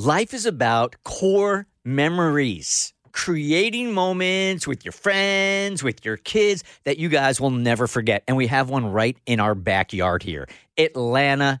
[0.00, 7.08] Life is about core memories, creating moments with your friends, with your kids that you
[7.08, 8.24] guys will never forget.
[8.26, 11.60] And we have one right in our backyard here Atlanta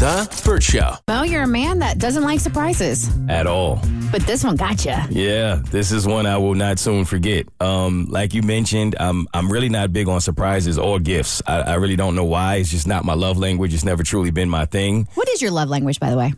[0.00, 0.94] The Burt Show.
[1.08, 3.82] Well, you're a man that doesn't like surprises, At all.
[4.10, 5.06] but this one gotcha.
[5.10, 7.46] Yeah, this is one I will not soon forget.
[7.60, 11.42] Um, like you mentioned, I'm I'm really not big on surprises or gifts.
[11.46, 12.56] I, I really don't know why.
[12.56, 13.74] It's just not my love language.
[13.74, 15.06] It's never truly been my thing.
[15.14, 16.32] What is your love language, by the way?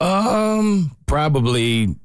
[0.00, 1.96] Um, probably,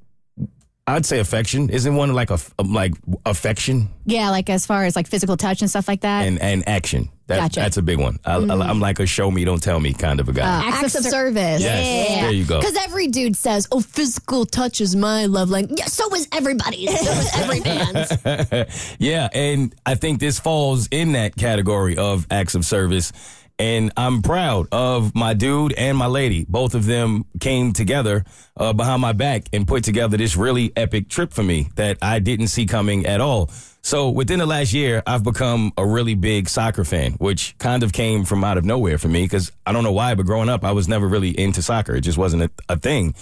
[0.87, 1.69] I'd say affection.
[1.69, 2.93] Isn't one like a like
[3.27, 6.25] affection Yeah, like as far as like physical touch and stuff like that.
[6.25, 7.09] and and action?
[7.29, 7.59] That, Gotcha.
[7.59, 8.17] That's a big one.
[8.25, 10.41] I, I'm like a show me, don't tell me kind of a guy.
[10.41, 11.61] Uh, Acts of service.
[11.61, 12.59] Yes, there you go.
[12.59, 16.89] Because every dude says, "Oh, physical touch is my love language." Yeah, so is everybody's.
[16.89, 18.95] So is every man's.
[18.99, 23.13] yeah, and I think this falls in that category of acts of service.
[23.59, 26.45] And I'm proud of my dude and my lady.
[26.47, 28.23] Both of them came together
[28.55, 32.19] uh, behind my back and put together this really epic trip for me that I
[32.19, 33.51] didn't see coming at all.
[33.81, 37.91] So within the last year, I've become a really big soccer fan, which kind of
[37.91, 40.63] came from out of nowhere for me because I don't know why, but growing up,
[40.63, 41.95] I was never really into soccer.
[41.95, 43.13] It just wasn't a, a thing.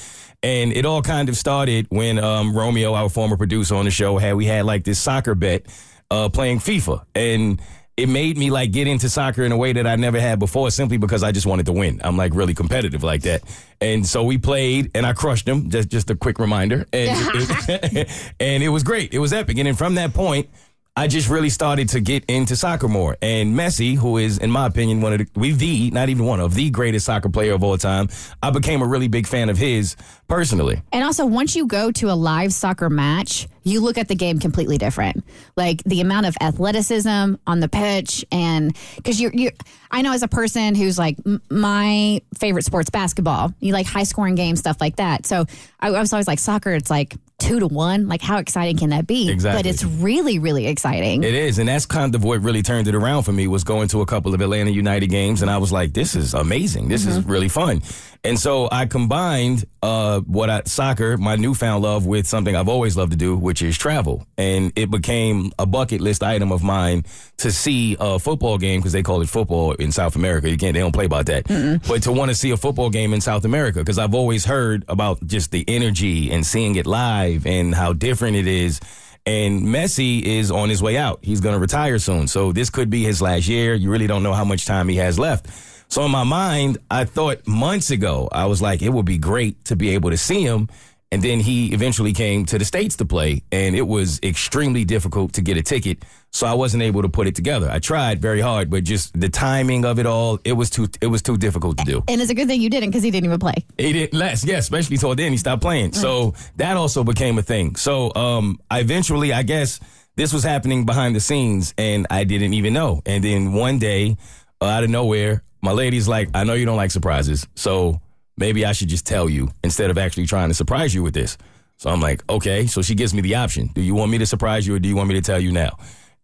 [0.43, 4.19] And it all kind of started when um, Romeo, our former producer on the show,
[4.19, 5.65] had we had like this soccer bet
[6.09, 7.61] uh, playing FIFA, and
[7.97, 10.69] it made me like get into soccer in a way that I never had before,
[10.69, 11.99] simply because I just wanted to win.
[12.03, 13.41] I'm like really competitive like that,
[13.81, 15.69] and so we played, and I crushed him.
[15.69, 19.13] Just just a quick reminder, and it, and it was great.
[19.13, 20.49] It was epic, and then from that point.
[20.97, 23.17] I just really started to get into soccer more.
[23.21, 26.39] And Messi, who is, in my opinion, one of the, we the, not even one
[26.39, 28.09] of the greatest soccer player of all time,
[28.41, 29.95] I became a really big fan of his
[30.27, 30.81] personally.
[30.91, 34.39] And also, once you go to a live soccer match, you look at the game
[34.39, 35.23] completely different.
[35.55, 39.51] Like the amount of athleticism on the pitch, and because you're, you,
[39.91, 43.53] I know as a person who's like m- my favorite sport's basketball.
[43.59, 45.27] You like high scoring games, stuff like that.
[45.27, 45.45] So
[45.79, 46.71] I, I was always like soccer.
[46.71, 48.07] It's like two to one.
[48.07, 49.29] Like how exciting can that be?
[49.29, 49.59] Exactly.
[49.63, 51.23] But it's really, really exciting.
[51.23, 53.87] It is, and that's kind of what really turned it around for me was going
[53.89, 56.87] to a couple of Atlanta United games, and I was like, "This is amazing.
[56.87, 57.81] This is really fun."
[58.23, 62.97] And so I combined uh, what I soccer, my newfound love, with something I've always
[62.97, 67.05] loved to do, which is travel, and it became a bucket list item of mine
[67.37, 70.49] to see a football game because they call it football in South America.
[70.49, 73.13] You can't, they don't play about that, but to want to see a football game
[73.13, 77.26] in South America because I've always heard about just the energy and seeing it live
[77.35, 78.79] and how different it is.
[79.25, 81.19] And Messi is on his way out.
[81.21, 82.27] He's going to retire soon.
[82.27, 83.73] So this could be his last year.
[83.73, 85.47] You really don't know how much time he has left.
[85.89, 89.65] So in my mind, I thought months ago, I was like, it would be great
[89.65, 90.69] to be able to see him.
[91.11, 95.31] And then he eventually came to the States to play, and it was extremely difficult
[95.33, 96.03] to get a ticket.
[96.31, 97.69] So I wasn't able to put it together.
[97.71, 101.07] I tried very hard, but just the timing of it all, it was too it
[101.07, 102.03] was too difficult to do.
[102.09, 103.55] and it's a good thing you didn't because he didn't even play.
[103.77, 105.93] He didn't less, yeah, especially toward then he stopped playing.
[105.93, 107.77] So that also became a thing.
[107.77, 109.79] So um I eventually I guess
[110.17, 113.01] this was happening behind the scenes and I didn't even know.
[113.05, 114.17] And then one day,
[114.61, 118.01] out of nowhere, my lady's like, I know you don't like surprises, so
[118.37, 121.37] maybe I should just tell you instead of actually trying to surprise you with this.
[121.77, 122.67] So I'm like, okay.
[122.67, 123.67] So she gives me the option.
[123.67, 125.51] Do you want me to surprise you or do you want me to tell you
[125.51, 125.77] now?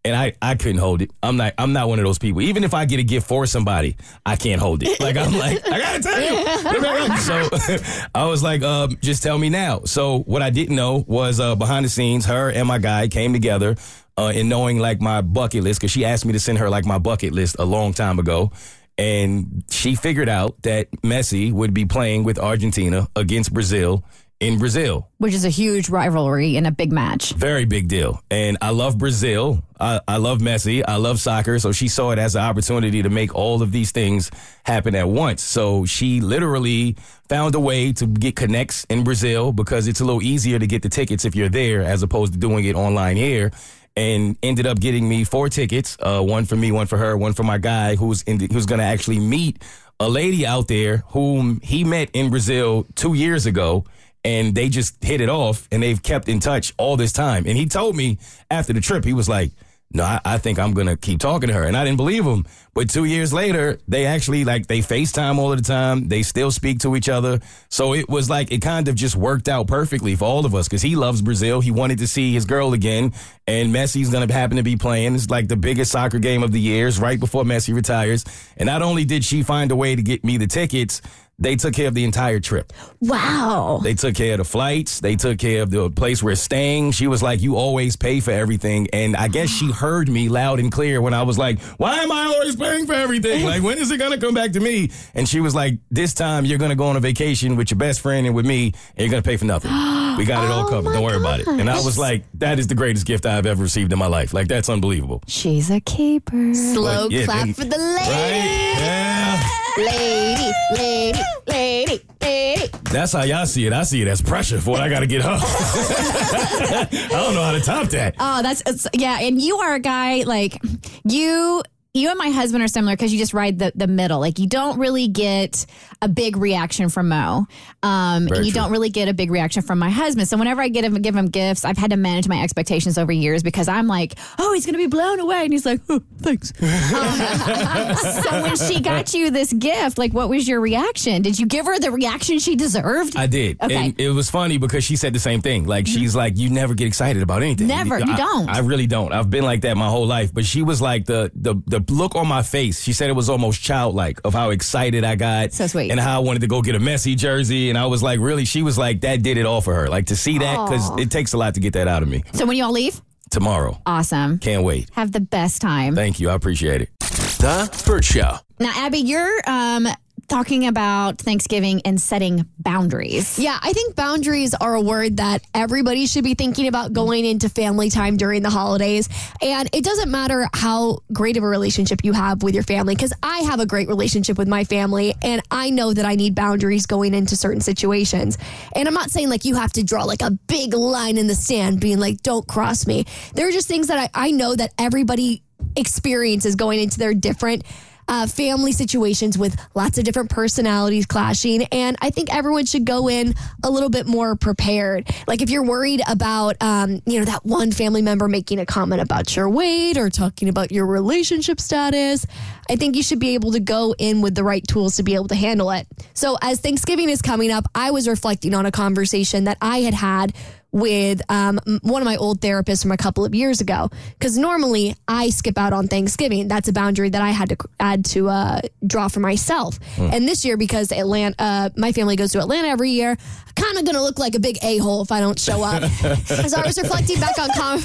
[0.06, 1.12] And I, I couldn't hold it.
[1.22, 2.42] I'm not I'm not one of those people.
[2.42, 3.96] Even if I get a gift for somebody,
[4.26, 5.00] I can't hold it.
[5.00, 7.18] Like I'm like, I gotta tell you.
[7.20, 7.78] so
[8.16, 9.84] I was like, um, just tell me now.
[9.86, 13.32] So what I didn't know was uh, behind the scenes, her and my guy came
[13.32, 13.78] together
[14.18, 16.86] uh, in knowing like my bucket list because she asked me to send her like
[16.86, 18.52] my bucket list a long time ago.
[18.98, 24.04] And she figured out that Messi would be playing with Argentina against Brazil
[24.44, 25.10] in Brazil.
[25.20, 27.34] Which is a huge rivalry and a big match.
[27.34, 28.22] Very big deal.
[28.30, 29.64] And I love Brazil.
[29.80, 30.84] I, I love Messi.
[30.86, 31.60] I love soccer.
[31.60, 34.30] So she saw it as an opportunity to make all of these things
[34.66, 35.42] happen at once.
[35.42, 36.98] So she literally
[37.30, 40.82] found a way to get connects in Brazil because it's a little easier to get
[40.82, 43.52] the tickets if you're there as opposed to doing it online here.
[43.96, 47.34] And ended up getting me four tickets, uh, one for me, one for her, one
[47.34, 49.62] for my guy who's in the, who's going to actually meet
[50.00, 53.86] a lady out there whom he met in Brazil two years ago.
[54.26, 57.44] And they just hit it off and they've kept in touch all this time.
[57.46, 58.20] And he told me
[58.50, 59.52] after the trip, he was like,
[59.94, 61.64] no, I, I think I'm gonna keep talking to her.
[61.64, 62.46] And I didn't believe him.
[62.74, 66.08] But two years later, they actually like they FaceTime all of the time.
[66.08, 67.40] They still speak to each other.
[67.70, 70.68] So it was like it kind of just worked out perfectly for all of us
[70.68, 71.62] because he loves Brazil.
[71.62, 73.14] He wanted to see his girl again.
[73.46, 75.14] And Messi's gonna happen to be playing.
[75.14, 78.26] It's like the biggest soccer game of the years, right before Messi retires.
[78.58, 81.02] And not only did she find a way to get me the tickets,
[81.40, 82.72] they took care of the entire trip.
[83.02, 83.82] Wow.
[83.84, 85.00] They took care of the flights.
[85.02, 86.92] They took care of the place we're staying.
[86.92, 90.60] She was like, "You always pay for everything," and I guess she heard me loud
[90.60, 93.44] and clear when I was like, "Why am I always paying for everything?
[93.54, 96.46] Like, when is it gonna come back to me?" And she was like, "This time
[96.46, 99.10] you're gonna go on a vacation with your best friend and with me, and you're
[99.10, 99.72] gonna pay for nothing.
[100.14, 100.90] We got it all Oh covered.
[100.90, 103.26] my Don't worry about it." And I was oh like, "That is the greatest gift
[103.26, 104.32] I've ever received in my life.
[104.34, 106.54] Like, that's unbelievable." She's a keeper.
[106.54, 108.10] Slow But, yeah, clap then- for the lady.
[108.10, 108.74] Right?
[108.78, 109.50] Yeah.
[109.76, 112.68] Lady, lady, lady, lady.
[112.92, 113.74] That's how y'all see it.
[113.74, 115.32] I see it as pressure for what I got to get her.
[115.42, 118.16] I don't know how to top that.
[118.20, 119.20] Oh, that's it's, yeah.
[119.20, 120.62] And you are a guy like
[121.06, 121.64] you.
[121.96, 124.20] You and my husband are similar because you just ride the, the middle.
[124.20, 125.68] Like you don't really get
[126.02, 127.46] a big reaction from Mo,
[127.84, 128.50] um, you true.
[128.52, 130.28] don't really get a big reaction from my husband.
[130.28, 133.12] So whenever I get him give him gifts, I've had to manage my expectations over
[133.12, 136.52] years because I'm like, oh, he's gonna be blown away, and he's like, oh, thanks.
[136.64, 141.22] Um, so when she got you this gift, like, what was your reaction?
[141.22, 143.16] Did you give her the reaction she deserved?
[143.16, 143.62] I did.
[143.62, 143.76] Okay.
[143.76, 145.68] And it was funny because she said the same thing.
[145.68, 147.68] Like, she's like, you never get excited about anything.
[147.68, 148.00] Never.
[148.00, 148.50] You I- don't.
[148.50, 149.14] I really don't.
[149.14, 150.34] I've been like that my whole life.
[150.34, 153.30] But she was like, the, the, the look on my face, she said it was
[153.30, 155.54] almost childlike of how excited I got.
[155.54, 155.92] So sweet.
[155.92, 157.70] And how I wanted to go get a Messi jersey.
[157.70, 158.46] And I was like, really?
[158.46, 159.88] She was like, that did it all for her.
[159.88, 162.24] Like, to see that, because it takes a lot to get that out of me.
[162.34, 163.82] so when you all leave, Tomorrow.
[163.86, 164.38] awesome.
[164.38, 164.90] Can't wait.
[164.94, 165.96] Have the best time.
[165.96, 166.30] Thank you.
[166.30, 166.90] I appreciate it.
[167.00, 168.38] The Burt Show.
[168.60, 169.88] Now, Abby, you're um,
[170.28, 173.38] talking about Thanksgiving and setting boundaries.
[173.38, 177.50] Yeah, I think boundaries are a word that everybody should be thinking about going into
[177.50, 179.10] family time during the holidays.
[179.42, 183.14] And it doesn't matter how great of a relationship you have with your family, because
[183.22, 186.86] I have a great relationship with my family, and I know that I need boundaries
[186.86, 188.38] going into certain situations.
[188.76, 191.36] And I'm not saying like you have to draw like a big line in the
[191.36, 193.06] sand, being like, don't cross me.
[193.36, 195.44] There are just things that I, I know that everybody
[195.76, 197.64] experiences going into their different
[198.08, 201.64] uh, family situations with lots of different personalities clashing.
[201.66, 203.34] And I think everyone should go in
[203.64, 205.10] a little bit more prepared.
[205.28, 209.02] Like if you're worried about, um, you know, that one family member making a comment
[209.02, 212.26] about your weight or talking about your relationship status,
[212.70, 215.16] I think you should be able to go in with the right tools to be
[215.16, 215.88] able to handle it.
[216.14, 219.94] So as Thanksgiving is coming up, I was reflecting on a conversation that I had
[219.94, 220.34] had
[220.74, 223.90] with um, one of my old therapists from a couple of years ago.
[224.20, 226.50] Because normally I skip out on Thanksgiving.
[226.50, 229.80] That's a boundary that I had to add to uh, draw for myself.
[229.98, 233.78] And this year, because Atlanta, uh, my family goes to Atlanta every year, I'm kind
[233.78, 235.84] of going to look like a big a hole if I don't show up.
[236.04, 237.50] As I was reflecting back on.
[237.58, 237.84] Com-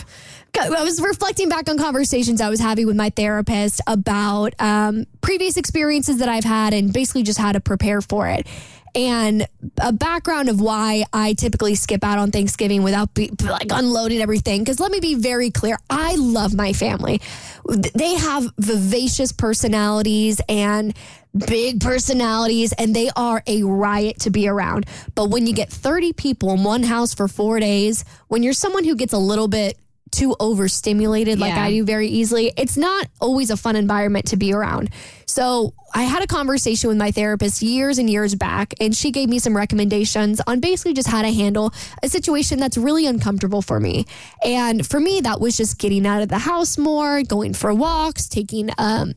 [0.59, 5.57] I was reflecting back on conversations I was having with my therapist about um, previous
[5.57, 8.47] experiences that I've had and basically just how to prepare for it.
[8.95, 9.47] And
[9.81, 14.61] a background of why I typically skip out on Thanksgiving without be, like unloading everything.
[14.63, 17.21] Because let me be very clear I love my family.
[17.95, 20.97] They have vivacious personalities and
[21.47, 24.87] big personalities, and they are a riot to be around.
[25.15, 28.85] But when you get 30 people in one house for four days, when you're someone
[28.85, 29.79] who gets a little bit
[30.11, 34.53] too overstimulated like I do very easily, it's not always a fun environment to be
[34.53, 34.91] around.
[35.27, 39.29] So I had a conversation with my therapist years and years back, and she gave
[39.29, 41.73] me some recommendations on basically just how to handle
[42.03, 44.07] a situation that's really uncomfortable for me.
[44.45, 48.29] And for me, that was just getting out of the house more, going for walks,
[48.29, 49.15] taking um,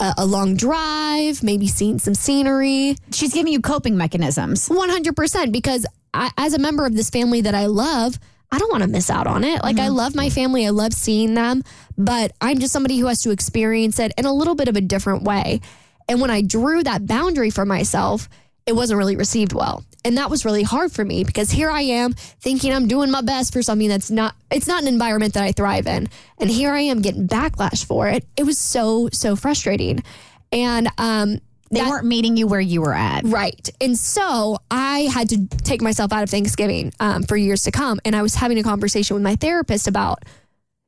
[0.00, 2.96] a, a long drive, maybe seeing some scenery.
[3.12, 4.68] She's giving you coping mechanisms.
[4.68, 8.18] 100% because I, as a member of this family that I love,
[8.52, 9.62] I don't want to miss out on it.
[9.62, 11.62] Like, I love my family, I love seeing them,
[11.96, 14.80] but I'm just somebody who has to experience it in a little bit of a
[14.80, 15.60] different way.
[16.08, 18.28] And when I drew that boundary for myself,
[18.66, 19.84] it wasn't really received well.
[20.04, 23.20] And that was really hard for me because here I am thinking I'm doing my
[23.20, 26.08] best for something that's not, it's not an environment that I thrive in.
[26.38, 28.24] And here I am getting backlash for it.
[28.36, 30.02] It was so, so frustrating.
[30.50, 33.24] And, um, They that- weren't meeting you where you were at.
[33.24, 33.68] Right.
[33.80, 38.00] And so I had to take myself out of Thanksgiving um, for years to come.
[38.04, 40.24] And I was having a conversation with my therapist about,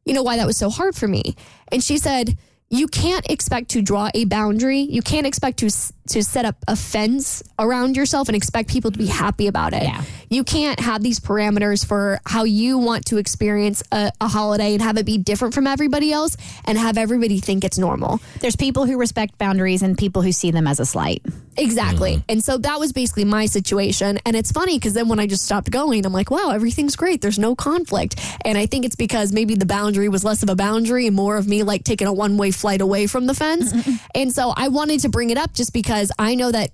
[0.05, 1.37] you know, why that was so hard for me.
[1.71, 2.37] And she said,
[2.69, 4.81] you can't expect to draw a boundary.
[4.81, 5.71] You can't expect to
[6.13, 9.83] to set up a fence around yourself and expect people to be happy about it.
[9.83, 10.03] Yeah.
[10.29, 14.83] You can't have these parameters for how you want to experience a, a holiday and
[14.83, 18.21] have it be different from everybody else and have everybody think it's normal.
[18.41, 21.23] There's people who respect boundaries and people who see them as a slight.
[21.57, 22.15] Exactly.
[22.15, 22.31] Mm-hmm.
[22.31, 24.19] And so that was basically my situation.
[24.25, 27.21] And it's funny because then when I just stopped going, I'm like, wow, everything's great.
[27.21, 28.19] There's no conflict.
[28.45, 31.37] And I think it's because maybe the boundary was less of a boundary and more
[31.37, 33.73] of me like taking a one way flight away from the fence.
[33.73, 33.93] Mm-hmm.
[34.15, 36.71] and so I wanted to bring it up just because I know that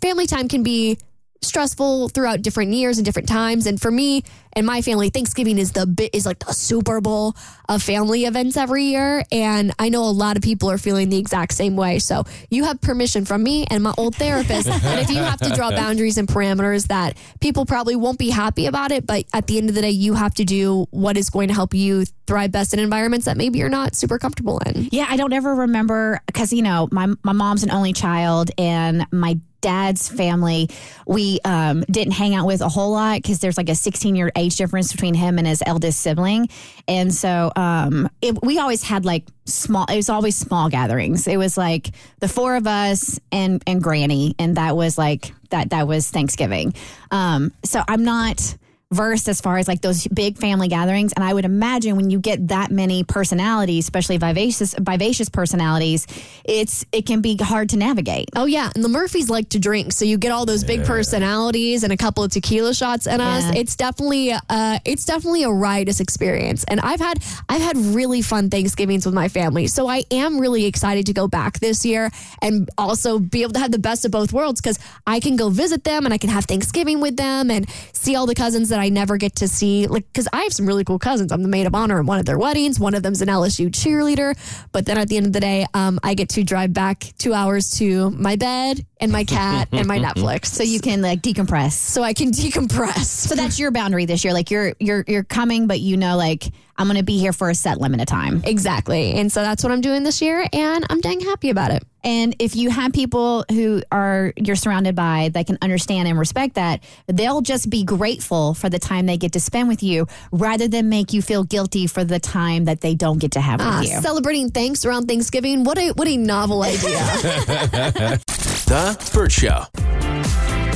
[0.00, 0.98] family time can be
[1.42, 3.66] stressful throughout different years and different times.
[3.66, 7.34] And for me and my family, Thanksgiving is the bit is like the Super Bowl
[7.68, 9.24] of family events every year.
[9.32, 11.98] And I know a lot of people are feeling the exact same way.
[11.98, 14.68] So you have permission from me and my old therapist.
[14.84, 18.66] and if you have to draw boundaries and parameters that people probably won't be happy
[18.66, 21.30] about it, but at the end of the day, you have to do what is
[21.30, 24.88] going to help you thrive best in environments that maybe you're not super comfortable in.
[24.92, 29.06] Yeah, I don't ever remember because you know my my mom's an only child and
[29.10, 30.68] my dad's family
[31.06, 34.30] we um, didn't hang out with a whole lot because there's like a 16 year
[34.36, 36.48] age difference between him and his eldest sibling.
[36.86, 41.26] And so um, it, we always had like small it was always small gatherings.
[41.26, 41.90] It was like
[42.20, 46.74] the four of us and and granny and that was like that that was thanksgiving.
[47.10, 48.56] Um, so i'm not
[48.92, 51.12] versed as far as like those big family gatherings.
[51.12, 56.08] And I would imagine when you get that many personalities, especially vivacious vivacious personalities,
[56.44, 58.30] it's it can be hard to navigate.
[58.34, 61.84] Oh yeah, and the Murphys like to drink, so you get all those big personalities
[61.84, 63.54] and a couple of tequila shots in us.
[63.54, 68.50] It's definitely uh, it's definitely a riotous experience, and I've had I've had really fun
[68.50, 69.68] Thanksgivings with my family.
[69.68, 72.10] So I am really excited to go back this year
[72.42, 75.48] and also be able to have the best of both worlds because I can go
[75.48, 78.79] visit them and I can have Thanksgiving with them and see all the cousins that
[78.80, 79.86] I never get to see.
[79.86, 81.32] Like because I have some really cool cousins.
[81.32, 82.80] I'm the maid of honor at one of their weddings.
[82.80, 84.36] One of them's an LSU cheerleader.
[84.72, 87.34] But then at the end of the day, um, I get to drive back two
[87.34, 90.46] hours to my bed and my cat and my Netflix.
[90.46, 91.72] So you can like decompress.
[91.72, 93.04] so I can decompress.
[93.04, 94.32] So that's your boundary this year.
[94.32, 96.44] Like you're you're you're coming, but you know, like
[96.78, 98.42] I'm gonna be here for a set limit of time.
[98.44, 99.12] exactly.
[99.12, 101.82] And so that's what I'm doing this year, and I'm dang happy about it.
[102.02, 106.54] And if you have people who are you're surrounded by that can understand and respect
[106.54, 110.66] that, they'll just be grateful for the time they get to spend with you rather
[110.68, 113.80] than make you feel guilty for the time that they don't get to have Ah,
[113.80, 114.00] with you.
[114.00, 115.64] celebrating thanks around Thanksgiving.
[115.64, 118.18] What a what a novel idea.
[118.70, 119.64] The Burt Show.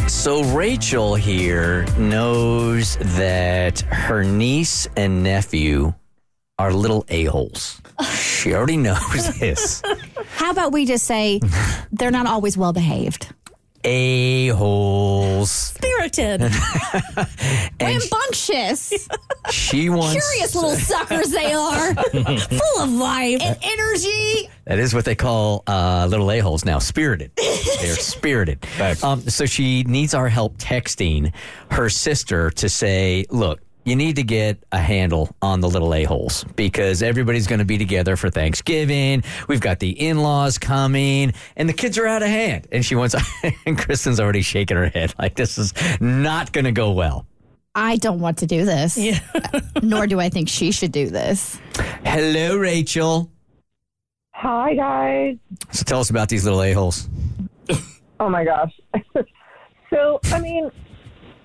[0.08, 5.94] So Rachel here knows that her niece and nephew
[6.58, 7.80] are little a-holes.
[8.12, 9.80] She already knows this.
[10.34, 11.38] How about we just say
[11.92, 13.32] they're not always well behaved?
[13.84, 15.50] A-holes.
[15.50, 16.40] Spirited.
[17.80, 19.08] Rambunctious.
[19.50, 21.94] She wants Curious little suckers they are.
[21.94, 23.40] Full of life.
[23.42, 24.48] and energy.
[24.66, 26.78] That is what they call uh, little a-holes now.
[26.78, 27.32] Spirited.
[27.36, 28.64] They're spirited.
[29.02, 31.32] Um, so she needs our help texting
[31.70, 36.44] her sister to say, look, you need to get a handle on the little a-holes
[36.56, 39.22] because everybody's going to be together for Thanksgiving.
[39.48, 42.66] We've got the in-laws coming and the kids are out of hand.
[42.72, 43.14] And she wants,
[43.66, 47.26] and Kristen's already shaking her head like this is not going to go well.
[47.74, 48.96] I don't want to do this.
[48.96, 49.18] Yeah.
[49.82, 51.60] Nor do I think she should do this.
[52.04, 53.30] Hello, Rachel.
[54.30, 55.36] Hi, guys.
[55.72, 57.08] So tell us about these little a-holes.
[58.20, 58.72] Oh my gosh.
[59.90, 60.70] so, I mean,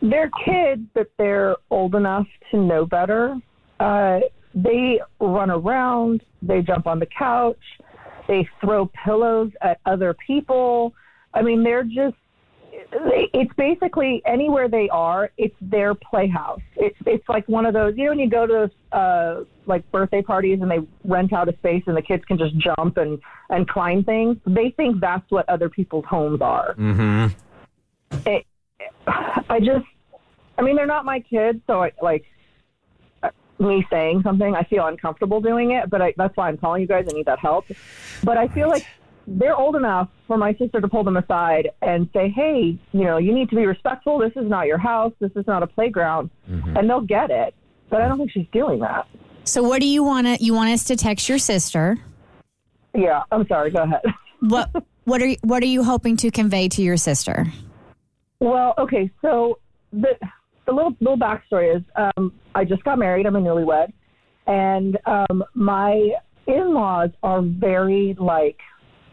[0.02, 3.36] they're kids, but they're old enough to know better.
[3.80, 4.20] Uh,
[4.56, 7.58] they run around, they jump on the couch,
[8.28, 10.94] they throw pillows at other people.
[11.34, 12.16] I mean, they're just.
[12.92, 15.32] It's basically anywhere they are.
[15.38, 16.62] It's their playhouse.
[16.76, 17.96] It's it's like one of those.
[17.98, 21.50] You know, when you go to those uh, like birthday parties and they rent out
[21.50, 24.38] a space and the kids can just jump and and climb things.
[24.46, 26.76] They think that's what other people's homes are.
[26.76, 28.28] Mm-hmm.
[28.28, 28.46] it,
[29.08, 29.86] I just,
[30.58, 32.26] I mean, they're not my kids, so I like
[33.24, 34.56] uh, me saying something.
[34.56, 37.06] I feel uncomfortable doing it, but I, that's why I'm calling you guys.
[37.10, 37.66] I need that help.
[38.24, 38.86] But I feel like
[39.28, 43.18] they're old enough for my sister to pull them aside and say, "Hey, you know,
[43.18, 44.18] you need to be respectful.
[44.18, 45.14] This is not your house.
[45.20, 47.54] This is not a playground," and they'll get it.
[47.90, 49.08] But I don't think she's doing that.
[49.44, 51.98] So what do you want to you want us to text your sister?
[52.96, 53.72] Yeah, I'm sorry.
[53.72, 54.02] Go ahead.
[54.42, 54.70] What
[55.04, 57.48] what are you, what are you hoping to convey to your sister?
[58.40, 59.60] Well, okay, so
[59.92, 60.16] the
[60.66, 63.26] the little little backstory is um, I just got married.
[63.26, 63.92] I'm a newlywed,
[64.48, 66.12] and um, my
[66.48, 68.58] in-laws are very like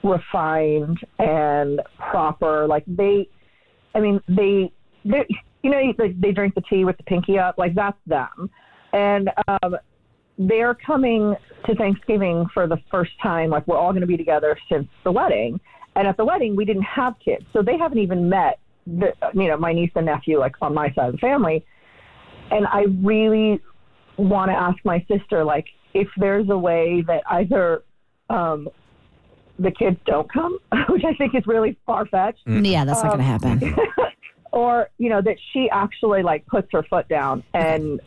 [0.05, 1.81] refined and
[2.11, 2.67] proper.
[2.67, 3.29] Like they,
[3.95, 4.71] I mean, they
[5.05, 5.27] they
[5.63, 7.59] you know they, they drink the tea with the pinky up.
[7.59, 8.49] Like that's them,
[8.93, 9.77] and um,
[10.39, 13.51] they're coming to Thanksgiving for the first time.
[13.51, 15.59] Like we're all going to be together since the wedding.
[15.97, 19.49] And at the wedding, we didn't have kids, so they haven't even met the, you
[19.49, 21.65] know, my niece and nephew, like on my side of the family.
[22.51, 23.61] And I really
[24.17, 27.83] want to ask my sister, like, if there's a way that either
[28.31, 28.69] um,
[29.59, 33.19] the kids don't come, which I think is really far fetched, Yeah, that's not going
[33.19, 33.77] to happen.
[34.53, 38.01] or you know that she actually like puts her foot down and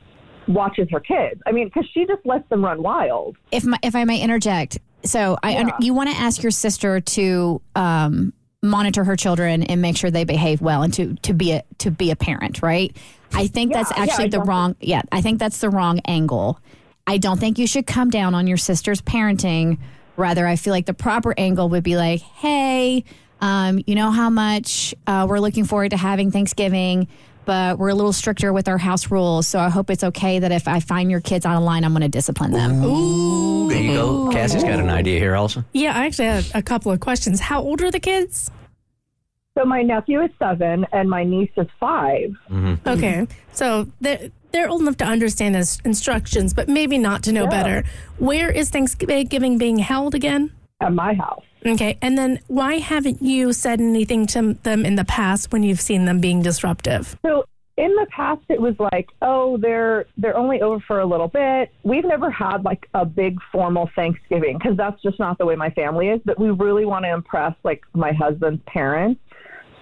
[0.48, 1.42] watches her kids.
[1.46, 3.38] I mean, because she just lets them run wild.
[3.52, 7.00] if my, if I may interject, so I under, you want to ask your sister
[7.00, 11.54] to um, monitor her children and make sure they behave well, and to to be
[11.54, 12.96] a to be a parent, right?
[13.34, 14.76] I think that's Yeah, yeah, actually the wrong.
[14.82, 16.60] Yeah, I think that's the wrong angle.
[17.08, 19.80] I don't think you should come down on your sister's parenting.
[20.18, 23.04] Rather, I feel like the proper angle would be like, hey.
[23.42, 27.08] Um, you know how much uh, we're looking forward to having Thanksgiving,
[27.50, 29.48] but we're a little stricter with our house rules.
[29.48, 31.94] So I hope it's okay that if I find your kids out of line, I'm
[31.94, 32.84] going to discipline them.
[32.86, 33.68] Ooh.
[33.68, 34.30] There you go.
[34.30, 35.64] Cassie's got an idea here also.
[35.74, 37.40] Yeah, I actually had a couple of questions.
[37.40, 38.52] How old are the kids?
[39.58, 42.36] So my nephew is seven and my niece is five.
[42.52, 42.88] Mm-hmm.
[42.88, 47.48] Okay, so they're, they're old enough to understand the instructions, but maybe not to know
[47.48, 47.84] better.
[48.20, 50.52] Where is Thanksgiving being held again?
[50.82, 51.44] At my house.
[51.66, 55.82] Okay, and then why haven't you said anything to them in the past when you've
[55.82, 57.18] seen them being disruptive?
[57.26, 57.44] So
[57.80, 61.72] in the past, it was like, oh, they're they're only over for a little bit.
[61.84, 65.70] We've never had like a big formal Thanksgiving because that's just not the way my
[65.72, 66.20] family is.
[66.26, 69.22] But we really want to impress like my husband's parents.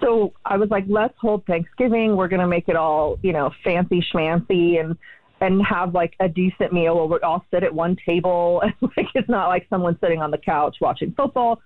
[0.00, 2.14] So I was like, let's hold Thanksgiving.
[2.14, 4.96] We're gonna make it all you know fancy schmancy and
[5.40, 8.62] and have like a decent meal where we all sit at one table.
[8.80, 11.60] And like it's not like someone sitting on the couch watching football.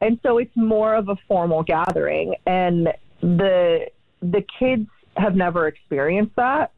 [0.00, 2.34] And so it's more of a formal gathering.
[2.46, 2.88] And
[3.20, 3.86] the
[4.20, 6.72] the kids have never experienced that.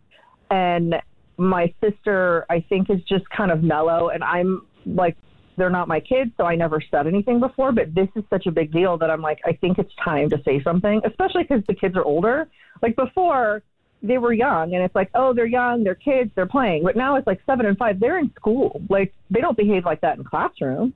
[0.51, 0.97] And
[1.37, 4.09] my sister I think is just kind of mellow.
[4.09, 5.17] And I'm like
[5.57, 7.73] they're not my kids so I never said anything before.
[7.73, 10.43] But this is such a big deal that I'm like I think it's time to
[10.45, 12.49] say something especially cuz the kids are older.
[12.83, 13.63] Like before
[14.03, 17.17] they were young and it's like oh they're young they're kids they're playing but now
[17.17, 20.25] it's like 7 and 5 they're in school like they don't behave like that in
[20.25, 20.95] classroom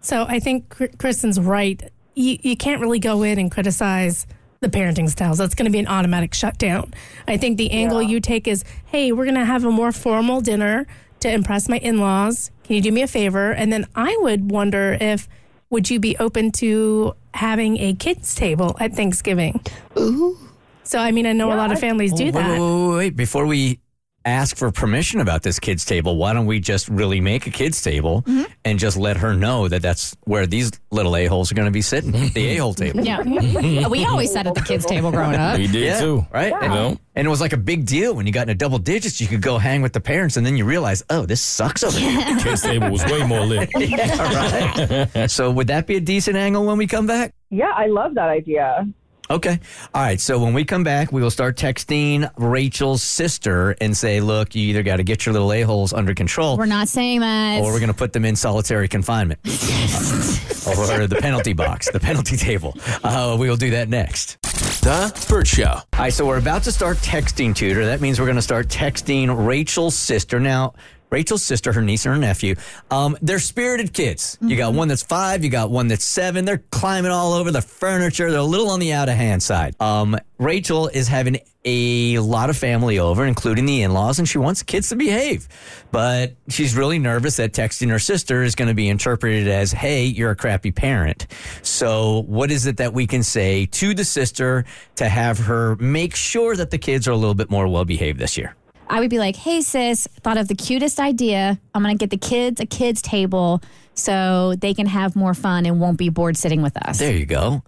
[0.00, 1.82] So I think Kristen's right.
[2.14, 4.26] You, you can't really go in and criticize
[4.60, 5.38] the parenting styles.
[5.38, 6.94] That's going to be an automatic shutdown.
[7.26, 10.40] I think the angle you take is, hey, we're going to have a more formal
[10.40, 10.86] dinner
[11.20, 12.50] to impress my in-laws.
[12.64, 13.50] Can you do me a favor?
[13.52, 15.28] And then I would wonder if
[15.70, 19.60] would you be open to having a kids table at Thanksgiving?
[19.98, 20.38] Ooh.
[20.86, 22.50] So I mean, I know a lot of families do Wait, that.
[22.50, 23.16] Wait, wait, wait, wait.
[23.16, 23.80] Before we
[24.24, 27.80] ask for permission about this kids table, why don't we just really make a kids
[27.80, 28.42] table Mm-hmm.
[28.64, 31.80] and just let her know that that's where these little a-holes are going to be
[31.82, 33.04] sitting, the a-hole table.
[33.04, 33.22] Yeah.
[33.88, 35.56] we always sat at the kids' table growing up.
[35.58, 36.26] We did Yeah, too.
[36.32, 36.52] right?
[36.60, 36.98] And, know?
[37.14, 39.20] and it was like a big deal when you got into double digits.
[39.20, 41.96] You could go hang with the parents, and then you realize, oh, this sucks over
[41.96, 42.20] here.
[42.40, 43.70] Kids table was way more lit.
[43.78, 45.30] yeah, right.
[45.30, 47.32] so would that be a decent angle when we come back?
[47.50, 48.88] yeah I love that idea
[49.30, 49.58] Okay.
[49.94, 50.20] All right.
[50.20, 54.68] So when we come back, we will start texting Rachel's sister and say, look, you
[54.68, 57.60] either got to get your little a-holes under control We're not saying that.
[57.60, 62.36] or we're going to put them in solitary confinement or the penalty box, the penalty
[62.36, 62.76] table.
[63.02, 64.40] Uh, we will do that next.
[64.82, 65.64] The Burt Show.
[65.64, 67.84] All right, so we're about to start texting tutor.
[67.86, 70.38] That means we're going to start texting Rachel's sister.
[70.38, 70.74] Now,
[71.10, 72.56] Rachel's sister, her niece and her nephew,
[72.90, 74.38] um, they're spirited kids.
[74.40, 76.44] You got one that's five, you got one that's seven.
[76.44, 78.30] They're climbing all over the furniture.
[78.30, 79.80] They're a little on the out of hand side.
[79.80, 84.38] Um, Rachel is having a lot of family over, including the in laws, and she
[84.38, 85.48] wants kids to behave.
[85.90, 90.04] But she's really nervous that texting her sister is going to be interpreted as, hey,
[90.04, 91.26] you're a crappy parent.
[91.62, 94.64] So, what is it that we can say to the sister
[94.96, 98.18] to have her make sure that the kids are a little bit more well behaved
[98.18, 98.54] this year?
[98.88, 101.58] I would be like, hey, sis, thought of the cutest idea.
[101.74, 103.60] I'm going to get the kids a kids' table
[103.94, 106.98] so they can have more fun and won't be bored sitting with us.
[106.98, 107.62] There you go.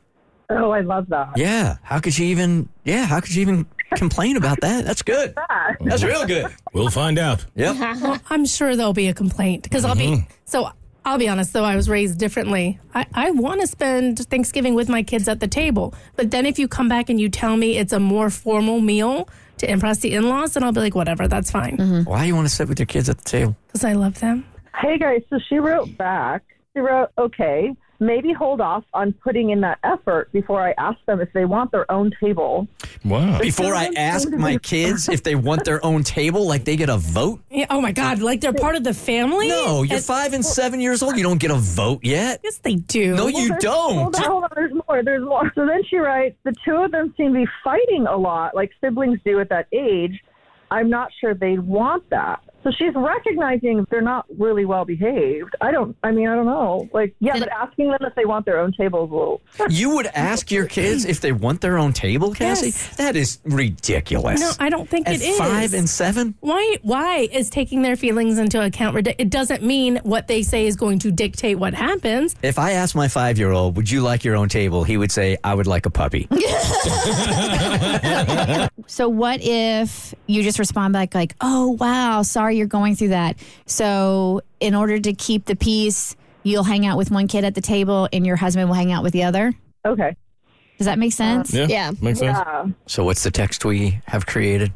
[0.50, 1.76] oh I love that Yeah.
[1.82, 4.84] How could you even, yeah, how could you even complain about that?
[4.84, 5.34] That's good.
[5.80, 6.46] That's real good.
[6.72, 7.44] We'll find out.
[7.54, 8.20] Yep.
[8.30, 10.32] I'm sure there'll be a complaint because I'll be mm-hmm.
[10.44, 10.70] so.
[11.08, 12.78] I'll be honest, though, I was raised differently.
[12.94, 15.94] I, I want to spend Thanksgiving with my kids at the table.
[16.16, 19.26] But then if you come back and you tell me it's a more formal meal
[19.56, 21.78] to impress the in laws, then I'll be like, whatever, that's fine.
[21.78, 22.02] Mm-hmm.
[22.02, 23.56] Why do you want to sit with your kids at the table?
[23.68, 24.44] Because I love them.
[24.74, 26.42] Hey guys, so she wrote back.
[26.74, 31.20] She wrote, okay, maybe hold off on putting in that effort before I ask them
[31.20, 32.68] if they want their own table.
[33.04, 33.38] Wow.
[33.40, 36.96] Before I ask my kids if they want their own table, like they get a
[36.96, 37.40] vote?
[37.50, 39.48] Yeah, oh my God, like they're part of the family?
[39.48, 41.16] No, you're And- five and seven years old.
[41.16, 42.40] You don't get a vote yet.
[42.44, 43.14] Yes, they do.
[43.16, 43.94] No, you don't.
[43.94, 45.50] Hold on, hold on, there's more, there's more.
[45.54, 48.70] So then she writes, the two of them seem to be fighting a lot, like
[48.80, 50.22] siblings do at that age.
[50.70, 52.40] I'm not sure they want that.
[52.64, 55.54] So she's recognizing they're not really well behaved.
[55.60, 55.96] I don't.
[56.02, 56.88] I mean, I don't know.
[56.92, 59.40] Like, yeah, but asking them if they want their own table is a little.
[59.70, 62.66] You would ask your kids if they want their own table, Cassie?
[62.66, 62.96] Yes.
[62.96, 64.40] That is ridiculous.
[64.40, 65.38] No, I don't think At it is.
[65.38, 66.34] five and seven?
[66.40, 66.76] Why?
[66.82, 69.06] Why is taking their feelings into account?
[69.18, 72.34] It doesn't mean what they say is going to dictate what happens.
[72.42, 74.84] If I asked my five year old, would you like your own table?
[74.84, 76.28] He would say, I would like a puppy.
[78.90, 83.36] So what if you just respond back like, "Oh wow, sorry you're going through that."
[83.66, 87.60] So in order to keep the peace, you'll hang out with one kid at the
[87.60, 89.52] table, and your husband will hang out with the other.
[89.84, 90.16] Okay.
[90.78, 91.52] Does that make sense?
[91.52, 91.66] Yeah.
[91.68, 91.90] Yeah.
[92.00, 92.38] Makes sense.
[92.38, 92.66] Yeah.
[92.86, 94.72] so, what's the text we have created?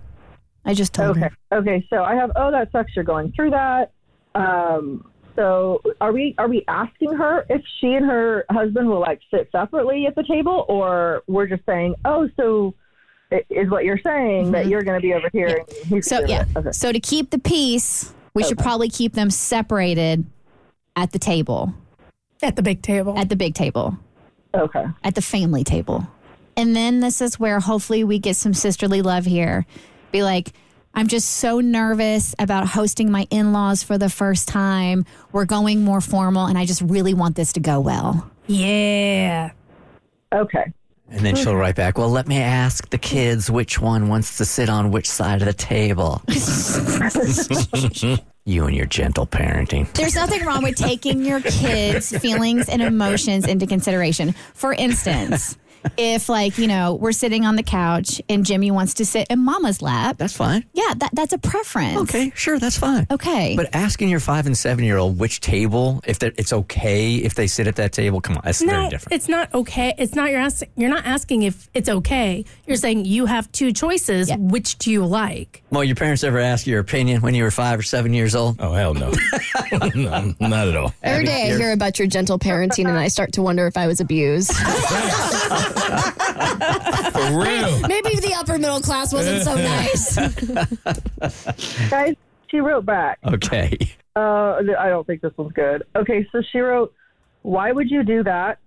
[0.64, 1.28] I just told Okay.
[1.50, 1.58] her.
[1.58, 1.86] Okay.
[1.90, 2.30] So I have.
[2.36, 2.94] Oh, that sucks.
[2.96, 3.92] You're going through that.
[4.34, 5.08] Um.
[5.36, 6.34] So are we?
[6.38, 10.22] Are we asking her if she and her husband will like sit separately at the
[10.24, 12.81] table, or we're just saying, oh, so i-
[13.50, 15.48] is what you're saying that you're going to be over here?
[15.58, 16.24] And he's Mm-hmm.
[16.24, 16.44] So yeah.
[16.56, 16.72] Okay.
[16.72, 20.24] So to keep the peace, we should probably keep them separated
[20.96, 21.72] at the table,
[22.42, 23.18] At the big table.
[23.18, 23.96] at the big table.
[24.54, 24.84] Okay.
[25.02, 26.06] at the family table.
[26.58, 29.64] And then this is where hopefully we get some sisterly love here.
[30.10, 30.52] Be like,
[30.94, 35.06] I'm just so nervous about hosting my in laws for the first time.
[35.32, 38.30] We're going more formal, and I just really want this to go well.
[38.46, 39.52] yeah.
[40.34, 40.72] Okay.
[41.12, 44.46] And then she'll write back, Well, let me ask the kids which one wants to
[44.46, 46.22] sit on which side of the table.
[48.44, 49.92] you and your gentle parenting.
[49.92, 54.32] There's nothing wrong with taking your kids' feelings and emotions into consideration.
[54.54, 55.56] For instance,
[55.96, 59.40] if like, you know, we're sitting on the couch and Jimmy wants to sit in
[59.40, 60.64] mama's lap, That's fine.
[60.72, 61.98] yeah, that, that's a preference.
[62.02, 63.06] Okay, sure, that's fine.
[63.10, 63.54] Okay.
[63.56, 67.46] But asking your five and seven year old which table, if it's okay if they
[67.46, 69.14] sit at that table, come on, that's very different.
[69.14, 69.94] it's not okay.
[69.98, 70.70] It's not you're asking.
[70.76, 72.44] You're not asking if it's okay.
[72.66, 74.28] You're saying you have two choices.
[74.28, 74.36] Yeah.
[74.38, 75.62] Which do you like?
[75.70, 78.56] Well, your parents ever ask your opinion when you were five or seven years old?
[78.60, 79.12] Oh hell no.
[79.94, 80.94] no, not at all.
[81.02, 83.86] Every day I hear about your gentle parenting and I start to wonder if I
[83.86, 84.52] was abused.
[85.72, 87.80] For real.
[87.88, 90.16] Maybe the upper middle class wasn't so nice.
[91.90, 92.16] Guys,
[92.50, 93.18] she wrote back.
[93.26, 93.76] Okay.
[94.14, 95.84] Uh, I don't think this one's good.
[95.96, 96.92] Okay, so she wrote,
[97.42, 98.58] Why would you do that?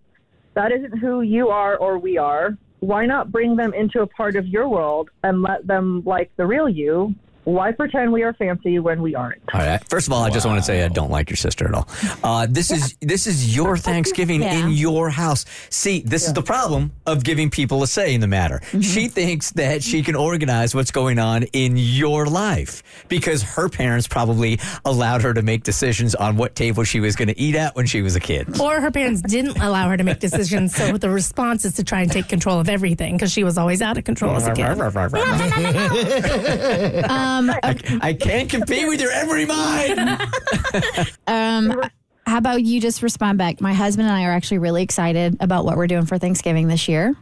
[0.55, 2.57] That isn't who you are or we are.
[2.79, 6.45] Why not bring them into a part of your world and let them like the
[6.45, 7.15] real you?
[7.45, 9.39] Why pretend we are fancy when we aren't?
[9.53, 9.81] All right.
[9.87, 11.87] First of all, I just want to say I don't like your sister at all.
[12.23, 14.65] Uh, this is this is your Thanksgiving Yeah.
[14.65, 15.45] in your house.
[15.69, 18.61] See, this is the problem of giving people a say in the matter.
[18.81, 24.07] She thinks that she can organize what's going on in your life because her parents
[24.07, 27.75] probably allowed her to make decisions on what table she was going to eat at
[27.75, 28.59] when she was a kid.
[28.59, 30.73] Or her parents didn't allow her to make decisions.
[30.75, 33.83] So the response is to try and take control of everything because she was always
[33.83, 34.65] out of control as a kid.
[37.63, 40.19] I, I can't compete with your every mind.
[41.27, 41.81] Um,
[42.25, 43.61] how about you just respond back?
[43.61, 46.87] My husband and I are actually really excited about what we're doing for Thanksgiving this
[46.87, 47.15] year.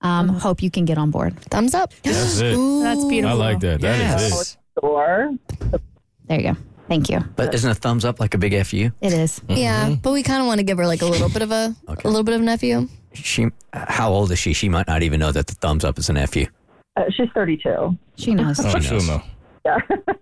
[0.00, 1.38] Um, Hope you can get on board.
[1.50, 1.92] Thumbs up.
[2.02, 2.56] That's it.
[2.82, 3.40] That's beautiful.
[3.42, 3.80] I like that.
[3.80, 4.52] That is Yes.
[4.52, 4.58] it.
[4.82, 5.30] Or
[6.26, 6.56] There you go.
[6.88, 7.20] Thank you.
[7.36, 8.90] But isn't a thumbs up like a big fu?
[9.00, 9.40] It is.
[9.48, 11.74] Yeah, but we kind of want to give her like a little bit of a,
[11.88, 12.88] a little bit of nephew.
[13.14, 14.52] She, how old is she?
[14.52, 16.44] She might not even know that the thumbs up is an fu.
[16.96, 17.96] uh, she's 32.
[18.16, 18.60] She knows.
[18.62, 19.22] Oh, she'll know.
[19.64, 19.78] Yeah.
[19.90, 20.14] I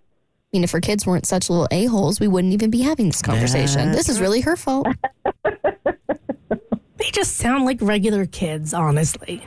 [0.52, 3.22] mean, if her kids weren't such little a holes, we wouldn't even be having this
[3.22, 3.92] conversation.
[3.92, 4.87] This is really her fault.
[7.02, 9.42] They just sound like regular kids, honestly.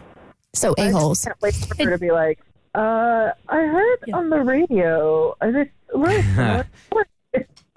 [0.53, 1.23] So a holes.
[1.23, 2.39] Can't wait for her to be like,
[2.73, 5.35] uh, I heard on the radio.
[5.39, 6.25] I just, what?
[6.89, 7.07] what?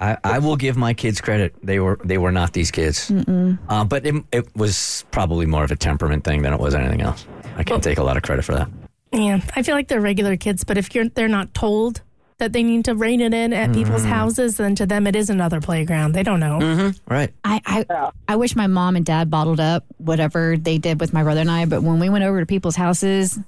[0.01, 1.55] I, I will give my kids credit.
[1.63, 5.73] They were they were not these kids, uh, but it, it was probably more of
[5.73, 7.27] a temperament thing than it was anything else.
[7.57, 8.69] I can't take a lot of credit for that.
[9.13, 12.03] Yeah, I feel like they're regular kids, but if you're they're not told
[12.39, 13.83] that they need to rein it in at mm-hmm.
[13.83, 16.13] people's houses, then to them it is another playground.
[16.13, 16.59] They don't know.
[16.61, 17.13] Mm-hmm.
[17.13, 17.33] Right?
[17.45, 21.23] I, I I wish my mom and dad bottled up whatever they did with my
[21.23, 23.39] brother and I, but when we went over to people's houses,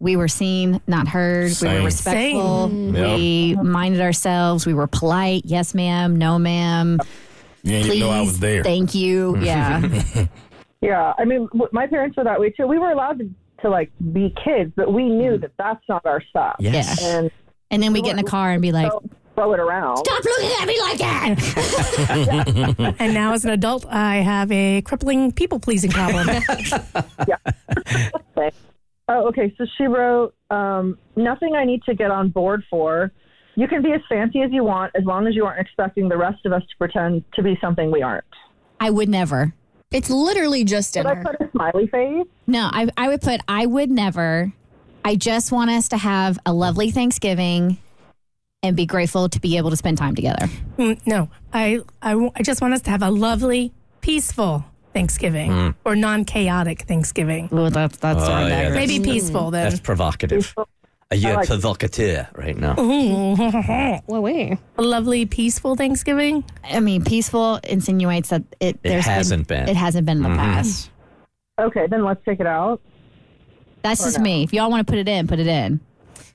[0.00, 1.52] we were seen, not heard.
[1.60, 2.68] We were respectful.
[2.68, 4.66] We minded ourselves.
[4.66, 5.42] We were polite.
[5.44, 6.16] Yes, ma'am.
[6.16, 6.98] No, ma'am.
[7.62, 7.96] You didn't Please.
[7.96, 8.64] even know I was there.
[8.64, 9.36] Thank you.
[9.38, 10.26] Yeah.
[10.80, 12.66] Yeah, I mean, my parents were that way too.
[12.66, 13.30] We were allowed to,
[13.62, 15.42] to like be kids, but we knew mm-hmm.
[15.42, 16.56] that that's not our stuff.
[16.58, 17.02] Yes.
[17.02, 17.30] And
[17.70, 19.02] and then we get in a car and be like, throw,
[19.34, 19.96] throw it around.
[19.98, 25.32] "Stop looking at me like that." And now as an adult, I have a crippling
[25.32, 26.28] people pleasing problem.
[27.28, 27.36] Yeah.
[29.08, 29.52] Oh, okay.
[29.58, 33.10] So she wrote, um, nothing I need to get on board for.
[33.56, 36.16] You can be as fancy as you want as long as you aren't expecting the
[36.16, 38.24] rest of us to pretend to be something we aren't.
[38.78, 39.52] I would never.
[39.90, 42.26] It's literally just Did I put a smiley face?
[42.46, 44.52] No, I I would put I would never.
[45.04, 47.78] I just want us to have a lovely Thanksgiving
[48.62, 50.46] and be grateful to be able to spend time together.
[50.76, 51.80] Mm, No, I
[52.42, 55.74] just want us to have a lovely, peaceful Thanksgiving Mm.
[55.84, 57.48] or non chaotic Thanksgiving.
[57.50, 59.70] Well, that's that's Oh, yeah, that's- Maybe peaceful then.
[59.70, 60.54] That's provocative.
[61.12, 62.74] A year like- provocateur right now.
[64.06, 64.58] Well, wait.
[64.78, 66.44] a lovely, peaceful Thanksgiving.
[66.64, 69.68] I mean, peaceful insinuates that it, there's hasn't been.
[69.68, 70.90] It hasn't been in the past.
[71.60, 72.80] Okay, then let's take it out.
[73.82, 74.24] That's just no?
[74.24, 74.42] me.
[74.42, 75.80] If y'all want to put it in, put it in.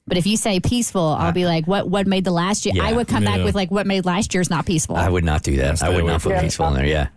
[0.07, 2.75] But if you say peaceful, I'll be like, what what made the last year?
[2.75, 2.83] Yeah.
[2.85, 3.43] I would come back Yeah.
[3.45, 4.95] with like, what made last year's not peaceful?
[4.95, 5.81] I would not do that.
[5.81, 6.41] I would not put it.
[6.41, 6.85] peaceful in there.
[6.85, 7.07] Yeah.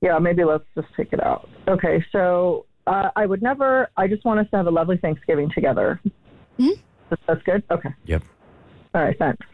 [0.00, 1.48] Yeah, maybe let's just take it out.
[1.68, 3.88] Okay, so uh, I would never.
[3.96, 6.00] I just want us to have a lovely Thanksgiving together.
[6.58, 6.78] That's-
[7.26, 7.62] That's good.
[7.70, 7.90] Okay.
[8.06, 8.22] Yep.
[8.94, 9.16] All right.
[9.18, 9.46] Thanks.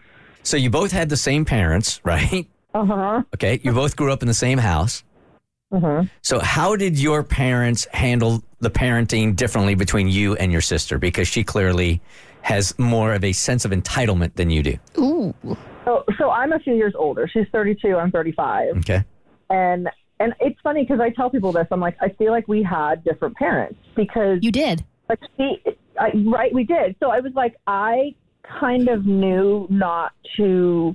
[0.43, 2.49] So you both had the same parents, right?
[2.75, 3.23] Uh huh.
[3.35, 3.61] Okay.
[3.63, 5.05] You both grew up in the same house.
[5.73, 6.03] Uh huh.
[6.23, 10.99] So how did your parents handle the parenting differently between you and your sister?
[10.99, 12.01] Because she clearly
[12.43, 14.77] has more of a sense of entitlement than you do.
[14.99, 15.35] Ooh.
[15.85, 17.29] So, so I'm a few years older.
[17.29, 17.97] She's 32.
[17.97, 18.79] I'm 35.
[18.79, 19.05] Okay.
[19.51, 19.89] And
[20.21, 21.67] and it's funny because I tell people this.
[21.71, 24.85] I'm like, I feel like we had different parents because you did.
[25.09, 25.63] like she,
[25.99, 26.53] I, right?
[26.53, 26.95] We did.
[27.01, 28.15] So I was like, I
[28.61, 30.95] kind of knew not to,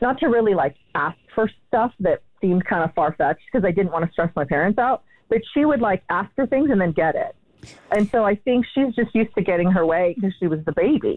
[0.00, 3.70] not to really like ask for stuff that seemed kind of far fetched because I
[3.70, 5.04] didn't want to stress my parents out.
[5.32, 7.34] But she would like ask for things and then get it.
[7.90, 10.72] And so I think she's just used to getting her way because she was the
[10.72, 11.16] baby.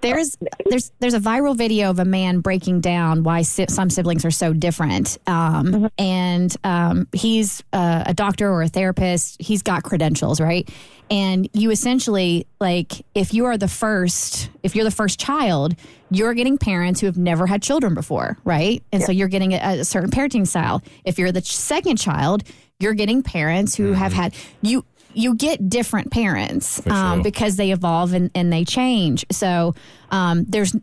[0.00, 4.24] There's there's there's a viral video of a man breaking down why si- some siblings
[4.24, 9.40] are so different, um, and um, he's uh, a doctor or a therapist.
[9.40, 10.68] He's got credentials, right?
[11.10, 15.74] And you essentially like if you are the first, if you're the first child,
[16.10, 18.82] you're getting parents who have never had children before, right?
[18.92, 20.82] And so you're getting a, a certain parenting style.
[21.04, 22.42] If you're the second child,
[22.80, 27.22] you're getting parents who have had you you get different parents um, sure.
[27.22, 29.24] because they evolve and, and they change.
[29.30, 29.74] So
[30.10, 30.74] um, there's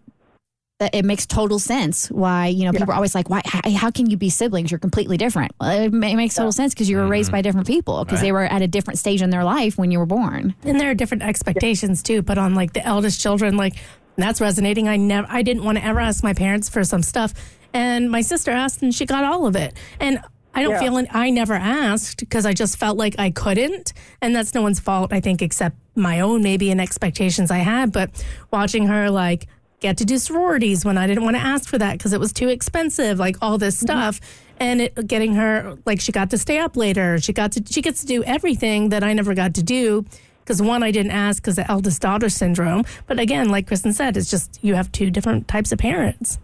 [0.93, 4.09] it makes total sense why you know people are always like why how, how can
[4.09, 7.05] you be siblings you're completely different well, it, it makes total sense because you were
[7.05, 9.91] raised by different people because they were at a different stage in their life when
[9.91, 13.57] you were born And there are different expectations too, but on like the eldest children.
[13.57, 13.75] Like
[14.17, 14.87] that's resonating.
[14.87, 17.33] I never, I didn't want to ever ask my parents for some stuff,
[17.73, 19.73] and my sister asked, and she got all of it.
[19.99, 20.19] And
[20.53, 20.79] I don't Yeah.
[20.79, 24.79] feel, I never asked because I just felt like I couldn't, and that's no one's
[24.79, 25.13] fault.
[25.13, 27.91] I think except my own maybe and expectations I had.
[27.91, 28.09] But
[28.51, 29.47] watching her like
[29.79, 32.31] get to do sororities when I didn't want to ask for that because it was
[32.31, 33.85] too expensive, like all this mm-hmm.
[33.85, 34.19] stuff.
[34.59, 37.19] And it, getting her, like, she got to stay up later.
[37.19, 40.05] She got to, she gets to do everything that I never got to do
[40.41, 42.85] because one, I didn't ask because the eldest daughter syndrome.
[43.07, 46.37] But again, like Kristen said, it's just you have two different types of parents.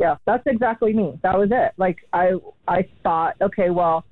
[0.00, 1.18] Yeah, that's exactly me.
[1.22, 1.72] That was it.
[1.76, 2.32] Like I
[2.66, 4.04] I thought, okay, well,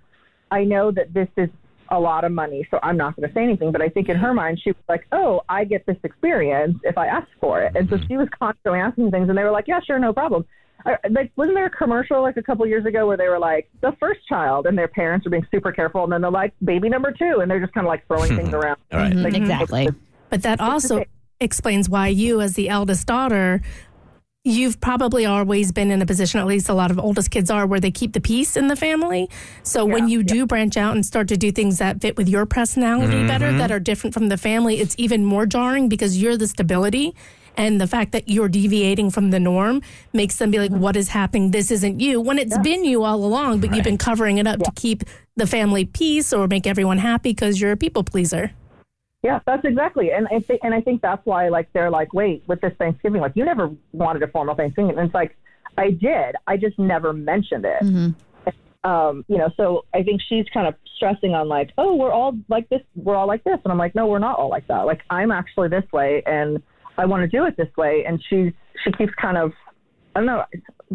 [0.50, 1.48] I know that this is
[1.90, 3.72] a lot of money, so I'm not going to say anything.
[3.72, 6.98] But I think in her mind, she was like, oh, I get this experience if
[6.98, 7.72] I ask for it.
[7.74, 8.06] And so mm-hmm.
[8.06, 10.44] she was constantly asking things, and they were like, yeah, sure, no problem.
[10.84, 13.70] I, like, wasn't there a commercial like a couple years ago where they were like
[13.80, 16.90] the first child, and their parents are being super careful, and then they're like baby
[16.90, 18.76] number two, and they're just kind of like throwing things around.
[18.92, 19.14] All right.
[19.14, 19.42] Like, mm-hmm.
[19.42, 19.88] exactly
[20.28, 21.04] But that also
[21.40, 23.62] explains why you, as the eldest daughter,
[24.48, 27.66] you've probably always been in a position, at least a lot of oldest kids are,
[27.66, 29.28] where they keep the peace in the family.
[29.62, 32.46] So when you do branch out and start to do things that fit with your
[32.46, 33.28] personality mm-hmm.
[33.28, 37.14] better, that are different from the family, it's even more jarring because you're the stability.
[37.56, 39.82] And the fact that you're deviating from the norm
[40.12, 41.50] makes them be like, what is happening?
[41.50, 42.20] This isn't you.
[42.20, 45.02] When it's been you all along, but you've been covering it up to keep
[45.36, 48.52] the family peace or make everyone happy because you're a people pleaser.
[49.22, 52.44] Yeah, that's exactly, and I think, and I think that's why, like, they're like, wait,
[52.46, 55.36] with this Thanksgiving, like, you never wanted a formal Thanksgiving, and it's like,
[55.76, 58.14] I did, I just never mentioned it.
[58.84, 62.36] Um, you know, so I think she's kind of stressing on like, oh, we're all
[62.48, 64.86] like this, we're all like this, and I'm like, no, we're not all like that.
[64.86, 66.62] Like, I'm actually this way, and
[66.96, 68.52] I want to do it this way, and she's
[68.84, 69.52] she keeps kind of,
[70.14, 70.44] I don't know,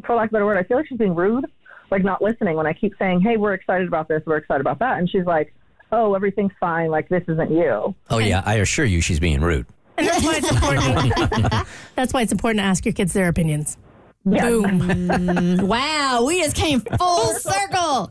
[0.06, 1.46] for lack of a better word, I feel like she's being rude,
[1.92, 4.80] like not listening when I keep saying, hey, we're excited about this, we're excited about
[4.80, 5.54] that, and she's like,
[5.94, 7.96] oh, everything's fine, like this isn't you.
[8.10, 9.66] Oh yeah, I assure you, she's being rude.
[9.98, 11.68] And that's why it's important.
[11.96, 13.78] that's why it's important to ask your kids their opinions.
[14.26, 15.68] Boom.
[15.68, 18.10] wow we just came full circle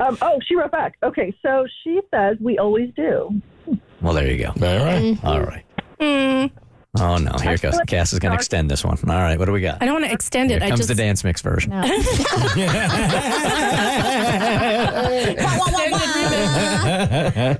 [0.00, 0.98] Um, oh, she wrote back.
[1.02, 3.40] Okay, so she says we always do.
[4.02, 4.48] Well, there you go.
[4.48, 5.24] All right.
[5.24, 5.64] All right.
[6.00, 6.50] Mm,
[6.98, 7.74] Oh no, here it goes.
[7.74, 8.96] like- Cass is going to extend this one.
[9.08, 9.82] All right, what do we got?
[9.82, 10.62] I don't want to extend Here it.
[10.62, 11.72] I comes just the dance mix version.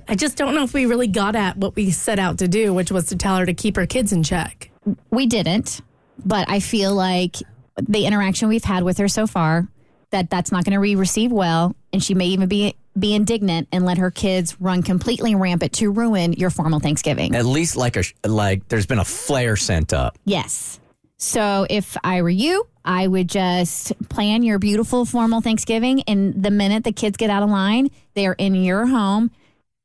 [0.09, 2.73] I just don't know if we really got at what we set out to do,
[2.75, 4.71] which was to tell her to keep her kids in check.
[5.11, 5.81] we didn't
[6.25, 7.37] but i feel like
[7.77, 9.69] the interaction we've had with her so far
[10.17, 13.69] that that's not going to be received well and she may even be be indignant
[13.73, 17.97] and let her kids run completely rampant to ruin your formal thanksgiving At least like
[17.97, 20.19] a like, there's been a flare sent up.
[20.25, 20.81] yes
[21.19, 26.03] So if I were you, I would just plan your beautiful formal Thanksgiving.
[26.07, 29.31] And the minute the kids get out of line, they are in your home.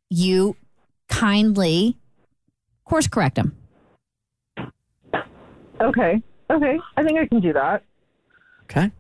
[0.10, 0.56] You
[1.08, 1.98] kindly
[2.92, 3.56] course correct them.
[5.80, 6.22] Okay.
[6.50, 6.80] Okay.
[6.98, 7.84] I think I can do that.
[8.64, 8.92] Okay.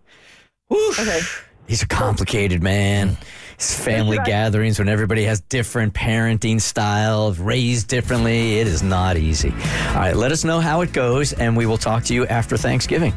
[0.71, 1.19] Okay.
[1.67, 3.17] These are complicated, man.
[3.55, 4.25] It's family Right.
[4.25, 8.59] gatherings when everybody has different parenting styles, raised differently.
[8.59, 9.51] It is not easy.
[9.89, 12.57] All right, let us know how it goes, and we will talk to you after
[12.57, 13.13] Thanksgiving.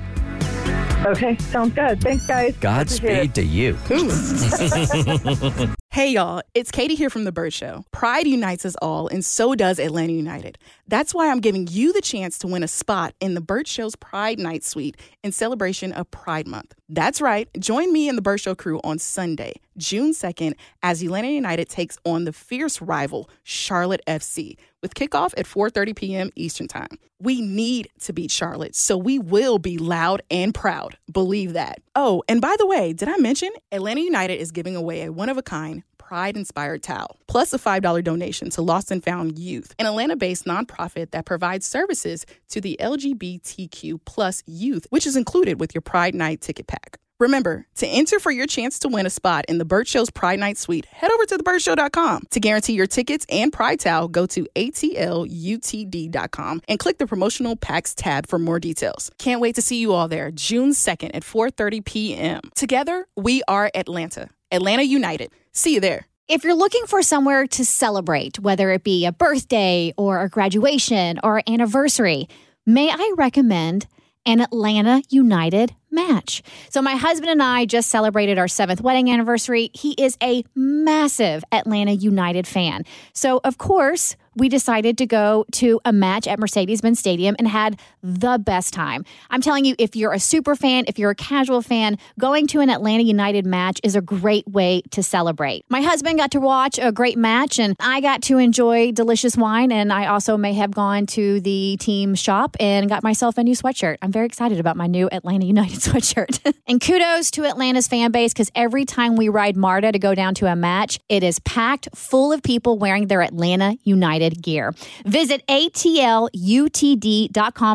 [1.07, 1.37] Okay.
[1.51, 2.01] Sounds good.
[2.01, 2.55] Thanks, guys.
[2.61, 3.77] Godspeed to you.
[5.95, 7.85] Hey y'all, it's Katie here from The Bert Show.
[7.93, 10.59] Pride unites us all, and so does Atlanta United.
[10.89, 13.95] That's why I'm giving you the chance to win a spot in The Bert Show's
[13.95, 16.75] Pride Night Suite in celebration of Pride Month.
[16.89, 21.29] That's right, join me and The Bert Show crew on Sunday, June 2nd, as Atlanta
[21.29, 26.31] United takes on the fierce rival, Charlotte FC, with kickoff at 4.30 p.m.
[26.37, 26.99] Eastern Time.
[27.21, 30.99] We need to beat Charlotte, so we will be loud and proud.
[31.11, 31.81] Believe that.
[31.95, 35.85] Oh, and by the way, did I mention Atlanta United is giving away a one-of-a-kind
[35.97, 40.45] Pride Inspired Towel, plus a $5 donation to Lost and Found Youth, an Atlanta based
[40.45, 46.15] nonprofit that provides services to the LGBTQ plus youth, which is included with your Pride
[46.15, 46.99] Night ticket pack.
[47.21, 50.41] Remember, to enter for your chance to win a spot in the Bert Show's Pride
[50.41, 52.25] Night Suite, head over to thebertshow.com.
[52.31, 57.95] To guarantee your tickets and Pride Towel, go to atlutd.com and click the promotional packs
[57.95, 59.13] tab for more details.
[59.19, 62.41] Can't wait to see you all there, June 2nd at 4:30 p.m.
[62.57, 64.29] Together, we are Atlanta.
[64.51, 65.31] Atlanta United.
[65.53, 66.07] See you there.
[66.27, 71.21] If you're looking for somewhere to celebrate, whether it be a birthday or a graduation
[71.23, 72.29] or anniversary,
[72.67, 73.87] may I recommend
[74.27, 76.43] an Atlanta United match.
[76.71, 79.71] So, my husband and I just celebrated our seventh wedding anniversary.
[79.73, 82.85] He is a massive Atlanta United fan.
[83.13, 87.47] So, of course, we decided to go to a match at Mercedes Benz Stadium and
[87.47, 89.05] had the best time.
[89.31, 92.61] I'm telling you, if you're a super fan, if you're a casual fan, going to
[92.61, 95.65] an Atlanta United match is a great way to celebrate.
[95.69, 99.71] My husband got to watch a great match, and I got to enjoy delicious wine.
[99.71, 103.55] And I also may have gone to the team shop and got myself a new
[103.55, 103.99] sweatshirt.
[104.03, 106.55] I'm very excited about my new Atlanta United sweatshirt.
[106.67, 110.35] and kudos to Atlanta's fan base because every time we ride MARTA to go down
[110.37, 114.73] to a match, it is packed full of people wearing their Atlanta United gear.
[115.05, 116.35] Visit ATLUTD.com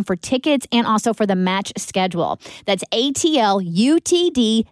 [0.03, 2.39] for tickets and also for the match schedule.
[2.65, 4.69] That's ATLUTD.com.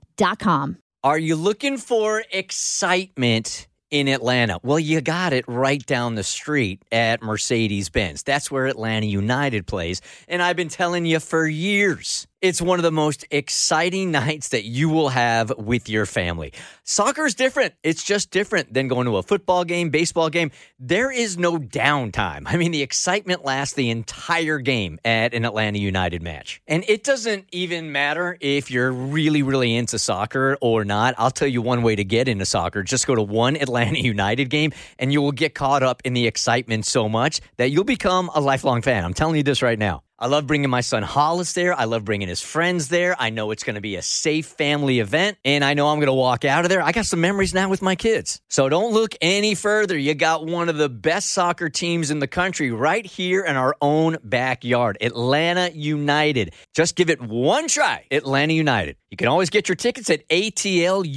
[1.03, 4.59] Are you looking for excitement in Atlanta?
[4.63, 8.23] Well, you got it right down the street at Mercedes Benz.
[8.23, 10.01] That's where Atlanta United plays.
[10.27, 12.26] And I've been telling you for years.
[12.47, 16.53] It's one of the most exciting nights that you will have with your family.
[16.85, 17.73] Soccer is different.
[17.83, 20.51] It's just different than going to a football game, baseball game.
[20.79, 22.43] There is no downtime.
[22.45, 26.61] I mean, the excitement lasts the entire game at an Atlanta United match.
[26.67, 31.15] And it doesn't even matter if you're really, really into soccer or not.
[31.17, 32.81] I'll tell you one way to get into soccer.
[32.81, 36.25] Just go to one Atlanta United game and you will get caught up in the
[36.25, 39.03] excitement so much that you'll become a lifelong fan.
[39.03, 40.03] I'm telling you this right now.
[40.19, 41.77] I love bringing my son Hollis there.
[41.77, 43.15] I love bringing his friends there.
[43.19, 46.07] I know it's going to be a safe family event, and I know I'm going
[46.07, 46.81] to walk out of there.
[46.81, 48.41] I got some memories now with my kids.
[48.49, 49.95] So don't look any further.
[49.95, 53.75] You got one of the best soccer teams in the country right here in our
[53.79, 56.55] own backyard Atlanta United.
[56.73, 58.05] Just give it one try.
[58.09, 58.97] Atlanta United.
[59.11, 61.11] You can always get your tickets at atlutd.com.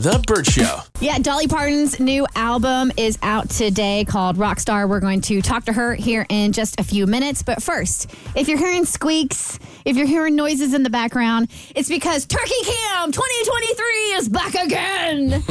[0.00, 0.80] The Bert Show.
[1.00, 4.88] Yeah, Dolly Parton's new album is out today called Rockstar.
[4.88, 7.42] We're going to talk to her here in just a few minutes.
[7.42, 12.26] But first, if you're hearing squeaks, if you're hearing noises in the background, it's because
[12.26, 15.42] Turkey Cam 2023 is back again.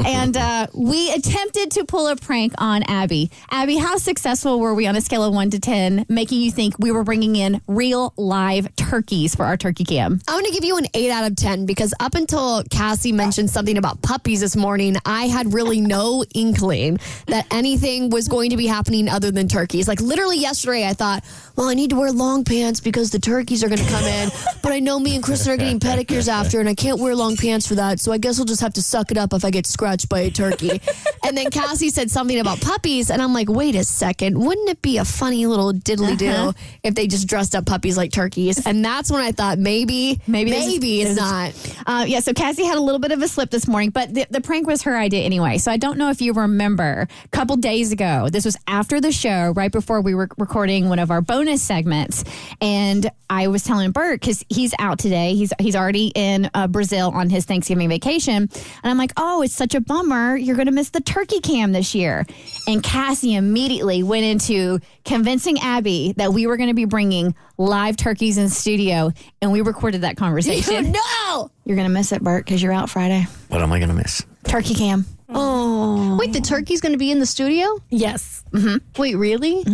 [0.06, 3.30] and uh, we attempted to pull a prank on Abby.
[3.50, 6.76] Abby, how successful were we on a scale of one to 10, making you think
[6.78, 10.20] we were bringing in real live turkeys for our Turkey Cam?
[10.26, 13.50] I'm going to give you an 8 out of 10 because up until Cassie mentioned
[13.50, 18.56] something about puppies this morning, I had really no inkling that anything was going to
[18.56, 19.88] be happening other than turkeys.
[19.88, 21.24] Like literally yesterday, I thought,
[21.56, 24.30] well, I need to wear long pants because the turkeys are going to come in,
[24.62, 27.36] but I know me and Kristen are getting pedicures after, and I can't wear long
[27.36, 28.00] pants for that.
[28.00, 30.20] So I guess I'll just have to suck it up if I get scratched by
[30.20, 30.80] a turkey.
[31.24, 34.82] and then Cassie said something about puppies, and I'm like, wait a second, wouldn't it
[34.82, 38.64] be a funny little diddly do if they just dressed up puppies like turkeys?
[38.66, 41.52] And that's when I thought maybe, Maybe maybe, it's not.
[41.86, 44.26] Uh, yeah, so Cassie had a little bit of a slip this morning, but the,
[44.30, 45.58] the prank was her idea anyway.
[45.58, 48.28] So I don't know if you remember a couple days ago.
[48.30, 52.24] This was after the show, right before we were recording one of our bonus segments,
[52.60, 55.34] and I was telling Bert because he's out today.
[55.34, 58.50] He's he's already in uh, Brazil on his Thanksgiving vacation, and
[58.84, 60.36] I'm like, oh, it's such a bummer.
[60.36, 62.26] You're going to miss the turkey cam this year.
[62.66, 67.96] And Cassie immediately went into convincing Abby that we were going to be bringing live
[67.96, 69.12] turkeys in studio.
[69.40, 70.92] And we recorded that conversation.
[71.26, 71.50] no.
[71.64, 73.26] You're going to miss it, Bert, because you're out Friday.
[73.48, 74.24] What am I going to miss?
[74.44, 75.06] Turkey cam.
[75.28, 76.16] Oh.
[76.18, 77.78] Wait, the turkey's going to be in the studio?
[77.88, 78.44] Yes.
[78.52, 78.76] Hmm.
[78.98, 79.64] Wait, really?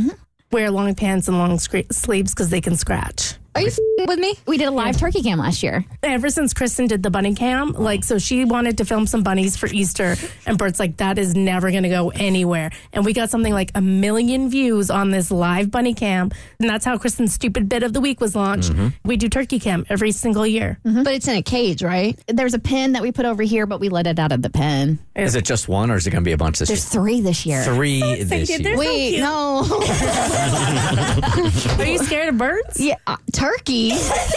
[0.51, 3.35] Wear long pants and long sleeves because they can scratch.
[3.59, 3.73] Are you
[4.07, 4.35] with me?
[4.47, 5.85] We did a live turkey cam last year.
[6.03, 9.57] Ever since Kristen did the bunny cam, like, so she wanted to film some bunnies
[9.57, 10.15] for Easter,
[10.47, 12.71] and Bert's like, that is never going to go anywhere.
[12.93, 16.31] And we got something like a million views on this live bunny cam.
[16.61, 18.73] And that's how Kristen's stupid bit of the week was launched.
[19.05, 20.79] We do turkey cam every single year.
[20.85, 22.17] But it's in a cage, right?
[22.29, 24.51] There's a pen that we put over here, but we let it out of the
[24.51, 25.01] pen.
[25.17, 27.21] Is it just one or is it going to be a bunch this There's three
[27.21, 27.49] this year.
[27.63, 27.75] year?
[27.75, 28.79] Three this They're year.
[28.79, 29.23] Wait, cute.
[29.23, 29.65] no.
[31.79, 32.81] Are you scared of birds?
[32.81, 33.17] yeah, uh,
[33.53, 33.93] turkey.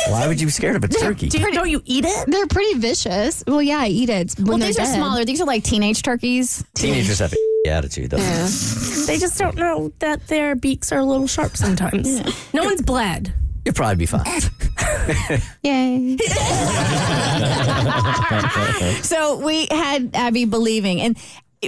[0.09, 1.29] Why would you be scared of a turkey?
[1.29, 2.25] Do you, don't you eat it?
[2.27, 3.43] They're pretty vicious.
[3.47, 4.95] Well, yeah, I eat it when Well, they're these are dead.
[4.95, 5.25] smaller.
[5.25, 6.63] These are like teenage turkeys.
[6.75, 7.37] Teenagers have a
[7.69, 8.17] attitude, though.
[8.17, 12.21] They just don't know that their beaks are a little sharp sometimes.
[12.53, 13.33] No one's bled.
[13.65, 14.25] You'll probably be fine.
[15.63, 16.17] Yay.
[19.03, 21.17] so we had Abby believing, and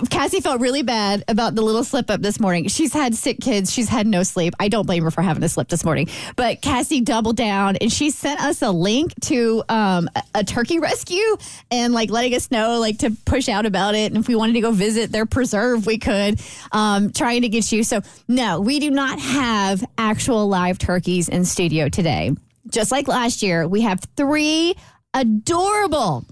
[0.09, 2.67] Cassie felt really bad about the little slip up this morning.
[2.67, 3.71] She's had sick kids.
[3.71, 4.55] She's had no sleep.
[4.59, 6.09] I don't blame her for having a slip this morning.
[6.35, 11.37] But Cassie doubled down and she sent us a link to um, a, turkey rescue
[11.69, 14.11] and like letting us know like to push out about it.
[14.11, 16.41] And if we wanted to go visit their preserve, we could.
[16.71, 17.83] Um, trying to get you.
[17.83, 22.31] So no, we do not have actual live turkeys in studio today.
[22.67, 24.75] Just like last year, we have three
[25.13, 26.25] adorable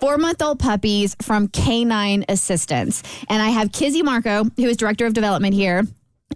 [0.00, 3.02] four month old puppies from Canine Assistants.
[3.28, 5.84] And I have Kizzy Marco, who is director of development here.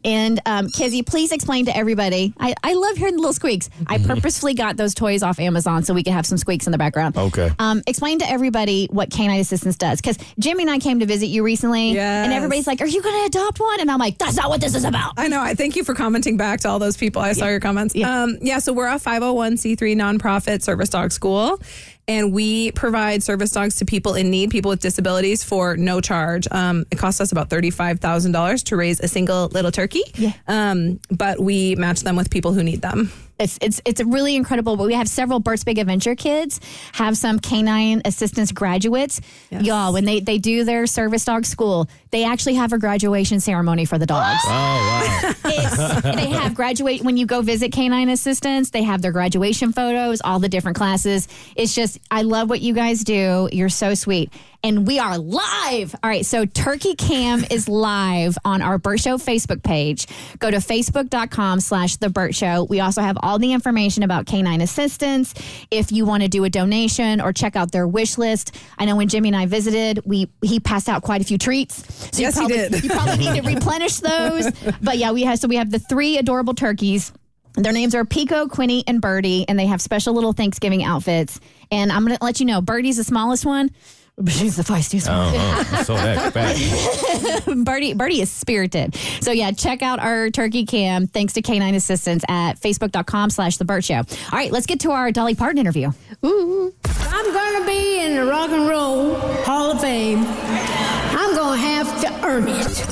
[0.05, 2.33] And um, Kizzy, please explain to everybody.
[2.39, 3.69] I, I love hearing the little squeaks.
[3.87, 6.79] I purposefully got those toys off Amazon so we could have some squeaks in the
[6.79, 7.17] background.
[7.17, 7.51] Okay.
[7.59, 10.01] Um, explain to everybody what Canine Assistants does.
[10.01, 11.93] Because Jimmy and I came to visit you recently.
[11.93, 12.25] Yes.
[12.25, 13.81] And everybody's like, Are you going to adopt one?
[13.81, 15.15] And I'm like, That's not what this is about.
[15.17, 15.41] I know.
[15.41, 17.21] I thank you for commenting back to all those people.
[17.21, 17.95] I saw your comments.
[17.95, 18.23] Yeah.
[18.23, 21.61] Um, yeah, so we're a 501c3 nonprofit service dog school,
[22.09, 26.49] and we provide service dogs to people in need, people with disabilities, for no charge.
[26.51, 30.33] Um, it costs us about $35,000 to raise a single little turkey, Yeah.
[30.49, 33.13] um, but we match them with people who need them.
[33.39, 34.77] It's it's it's really incredible.
[34.77, 36.61] But we have several Bert's Big Adventure kids,
[36.93, 39.21] have some canine assistance graduates.
[39.51, 43.85] Y'all, when they they do their service dog school, they actually have a graduation ceremony
[43.85, 44.43] for the dogs.
[44.51, 46.01] Oh, wow.
[46.15, 48.71] They have graduate when you go visit canine assistants.
[48.71, 51.29] They have their graduation photos, all the different classes.
[51.57, 53.49] It's just I love what you guys do.
[53.53, 54.33] You're so sweet.
[54.65, 55.95] And we are live.
[56.03, 60.07] All right, so Turkey Cam is live on our Bert Show Facebook page.
[60.41, 62.65] Go to facebook.com slash the Bert Show.
[62.65, 65.33] We also have all the information about canine assistance.
[65.71, 68.57] If you want to do a donation or check out their wish list.
[68.79, 71.77] I know when Jimmy and I visited, we he passed out quite a few treats.
[72.17, 72.85] So Yes, he you probably, did.
[72.85, 74.51] You probably need to replenish those.
[74.83, 77.13] But yeah, we have so we have the three adorable turkeys.
[77.55, 81.41] Their names are Pico, Quinny, and Birdie, and they have special little Thanksgiving outfits.
[81.71, 83.71] And I'm going to let you know, Birdie's the smallest one,
[84.19, 85.35] but she's the feistiest one.
[85.35, 85.85] Uh-huh.
[85.85, 87.65] So that fact.
[87.65, 88.95] Birdie, Birdie is spirited.
[89.21, 91.07] So yeah, check out our turkey cam.
[91.07, 93.97] Thanks to Canine Assistants at facebook.com slash the Bert Show.
[93.97, 95.91] All right, let's get to our Dolly Parton interview.
[96.25, 96.75] Ooh.
[96.85, 99.15] I'm gonna be in the Rock and Roll
[99.45, 100.25] Hall of Fame.
[100.27, 102.88] I'm gonna have to earn it.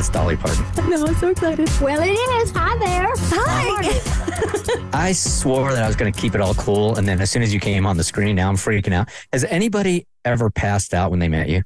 [0.00, 0.64] It's Dolly Parton.
[0.88, 1.68] No, I'm so excited.
[1.78, 2.52] Well, it is.
[2.56, 3.12] Hi there.
[3.14, 4.88] Hi.
[5.08, 6.96] I swore that I was going to keep it all cool.
[6.96, 9.10] And then as soon as you came on the screen, now I'm freaking out.
[9.30, 11.62] Has anybody ever passed out when they met you?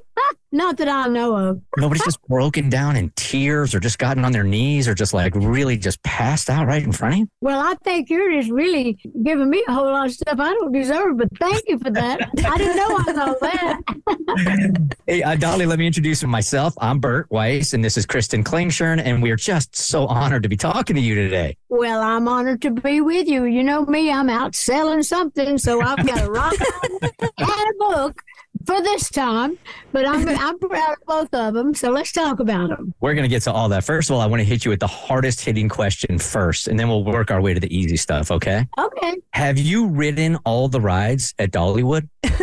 [0.54, 1.60] Not that I know of.
[1.76, 5.34] Nobody's just broken down in tears or just gotten on their knees or just like
[5.34, 7.28] really just passed out right in front of you?
[7.40, 10.70] Well, I think you're just really giving me a whole lot of stuff I don't
[10.70, 12.20] deserve, but thank you for that.
[12.46, 13.80] I didn't know I was all that.
[15.06, 16.72] Hey, uh, Dolly, let me introduce myself.
[16.80, 20.48] I'm Bert Weiss, and this is Kristen Klingshirn, and we are just so honored to
[20.48, 21.58] be talking to you today.
[21.68, 23.44] Well, I'm honored to be with you.
[23.44, 26.54] You know me, I'm out selling something, so I've got a rock
[27.02, 28.22] and a book.
[28.66, 29.58] For this time,
[29.92, 31.74] but I'm I'm proud of both of them.
[31.74, 32.94] So let's talk about them.
[33.00, 33.84] We're going to get to all that.
[33.84, 36.78] First of all, I want to hit you with the hardest hitting question first, and
[36.78, 38.66] then we'll work our way to the easy stuff, okay?
[38.78, 39.14] Okay.
[39.32, 42.08] Have you ridden all the rides at Dollywood?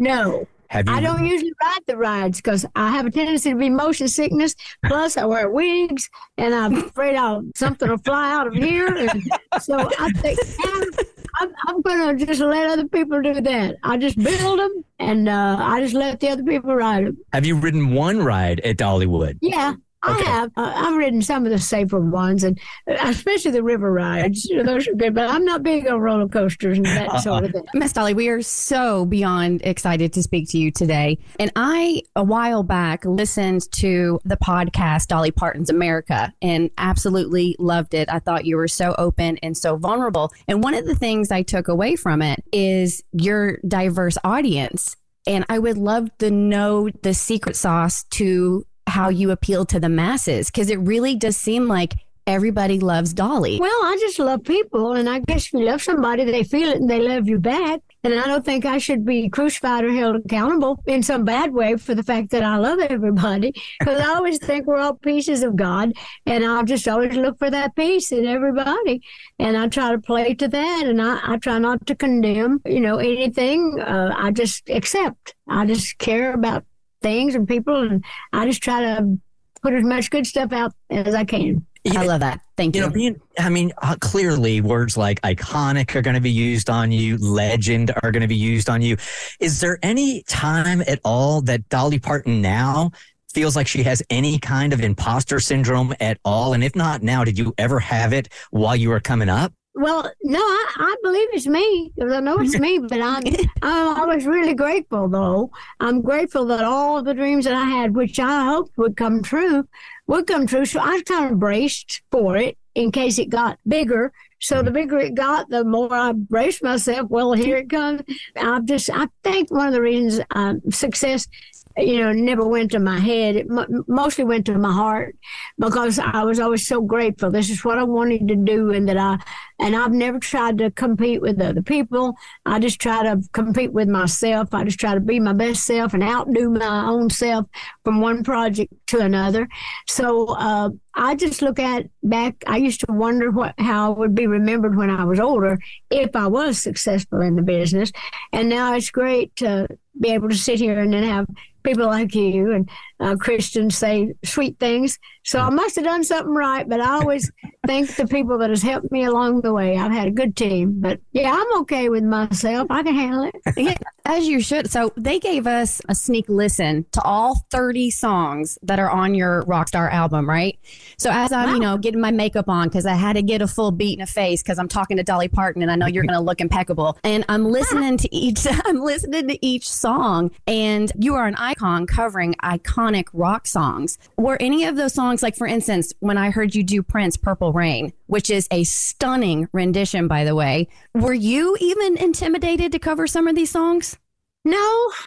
[0.00, 0.48] No.
[0.68, 0.94] Have you?
[0.94, 4.54] I don't usually ride the rides because I have a tendency to be motion sickness.
[4.86, 8.86] Plus, I wear wigs, and I'm afraid I'll something will fly out of here.
[8.86, 9.22] And
[9.60, 10.38] so I think
[11.38, 13.76] I'm, I'm, going to just let other people do that.
[13.82, 17.18] I just build them, and uh, I just let the other people ride them.
[17.32, 19.38] Have you ridden one ride at Dollywood?
[19.40, 20.50] Yeah, I have.
[20.56, 24.44] Uh, I've ridden some of the safer ones, and uh, especially the river rides.
[24.46, 25.14] You know, those are good.
[25.14, 27.64] But I'm not big on roller coasters and that sort of thing.
[27.74, 31.18] Miss Dolly, we are so beyond excited to speak to you today.
[31.38, 37.94] And I, a while back, listened to the podcast Dolly Parton's America and absolutely loved
[37.94, 38.08] it.
[38.10, 40.32] I thought you were so open and so vulnerable.
[40.48, 44.96] And one of the things I took away from it is your diverse audience.
[45.26, 49.88] And I would love to know the secret sauce to how you appeal to the
[49.88, 51.94] masses because it really does seem like
[52.26, 53.58] everybody loves Dolly.
[53.58, 56.76] Well, I just love people, and I guess if you love somebody, they feel it
[56.76, 57.80] and they love you back.
[58.04, 61.76] And I don't think I should be crucified or held accountable in some bad way
[61.76, 65.56] for the fact that I love everybody, because I always think we're all pieces of
[65.56, 65.92] God,
[66.24, 69.02] and I'll just always look for that piece in everybody,
[69.38, 72.80] and I try to play to that, and I, I try not to condemn, you
[72.80, 73.80] know, anything.
[73.80, 75.34] Uh, I just accept.
[75.48, 76.64] I just care about
[77.02, 79.18] things and people, and I just try to
[79.62, 81.66] put as much good stuff out as I can.
[81.88, 82.40] I love that.
[82.56, 82.82] Thank you.
[82.82, 86.92] know, being, I mean, uh, clearly words like iconic are going to be used on
[86.92, 88.96] you, legend are going to be used on you.
[89.38, 92.90] Is there any time at all that Dolly Parton now
[93.32, 96.52] feels like she has any kind of imposter syndrome at all?
[96.52, 99.52] And if not now, did you ever have it while you were coming up?
[99.74, 103.22] Well, no, I, I believe it's me 'cause I know it's me, but I'm
[103.62, 105.52] I'm always really grateful though.
[105.78, 109.68] I'm grateful that all the dreams that I had, which I hoped would come true,
[110.08, 110.64] would come true.
[110.64, 114.12] So I kind of braced for it in case it got bigger.
[114.40, 117.08] So the bigger it got, the more I braced myself.
[117.08, 118.02] Well, here it comes.
[118.36, 121.28] I've just I think one of the reasons um, success
[121.76, 123.36] you know, never went to my head.
[123.36, 125.16] It mo- mostly went to my heart
[125.58, 127.30] because I was always so grateful.
[127.30, 129.18] This is what I wanted to do, and that I,
[129.60, 132.14] and I've never tried to compete with other people.
[132.46, 134.54] I just try to compete with myself.
[134.54, 137.46] I just try to be my best self and outdo my own self
[137.84, 139.48] from one project to another.
[139.86, 142.42] So uh, I just look at back.
[142.46, 145.58] I used to wonder what how I would be remembered when I was older
[145.90, 147.92] if I was successful in the business,
[148.32, 149.68] and now it's great to
[150.00, 151.26] be able to sit here and then have
[151.62, 152.70] people like you and
[153.00, 154.98] uh, Christians say sweet things.
[155.24, 157.30] So I must have done something right, but I always
[157.66, 159.76] thank the people that has helped me along the way.
[159.76, 162.66] I've had a good team, but yeah, I'm okay with myself.
[162.70, 163.34] I can handle it.
[163.60, 163.74] Yeah,
[164.06, 164.70] as you should.
[164.70, 169.42] So they gave us a sneak listen to all 30 songs that are on your
[169.42, 170.58] Rockstar album, right?
[170.96, 173.46] So as I'm, you know, getting my makeup on because I had to get a
[173.46, 176.04] full beat in the face because I'm talking to Dolly Parton and I know you're
[176.04, 176.98] going to look impeccable.
[177.04, 181.86] And I'm listening to each, I'm listening to each song, and you are an icon
[181.86, 183.98] covering iconic rock songs.
[184.16, 187.52] Were any of those songs, like for instance, when I heard you do Prince Purple
[187.52, 193.06] Rain, which is a stunning rendition, by the way, were you even intimidated to cover
[193.06, 193.98] some of these songs?
[194.42, 194.56] No,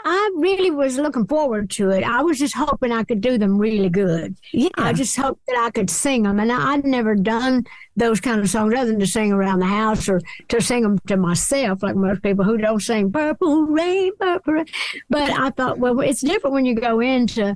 [0.05, 2.03] I really was looking forward to it.
[2.03, 4.35] I was just hoping I could do them really good.
[4.51, 4.69] Yeah.
[4.77, 6.39] I just hoped that I could sing them.
[6.39, 7.65] And I, I'd never done
[7.95, 10.99] those kind of songs other than to sing around the house or to sing them
[11.07, 14.65] to myself, like most people who don't sing Purple Rain, Purple Rain.
[15.09, 17.55] But I thought, well, it's different when you go in to,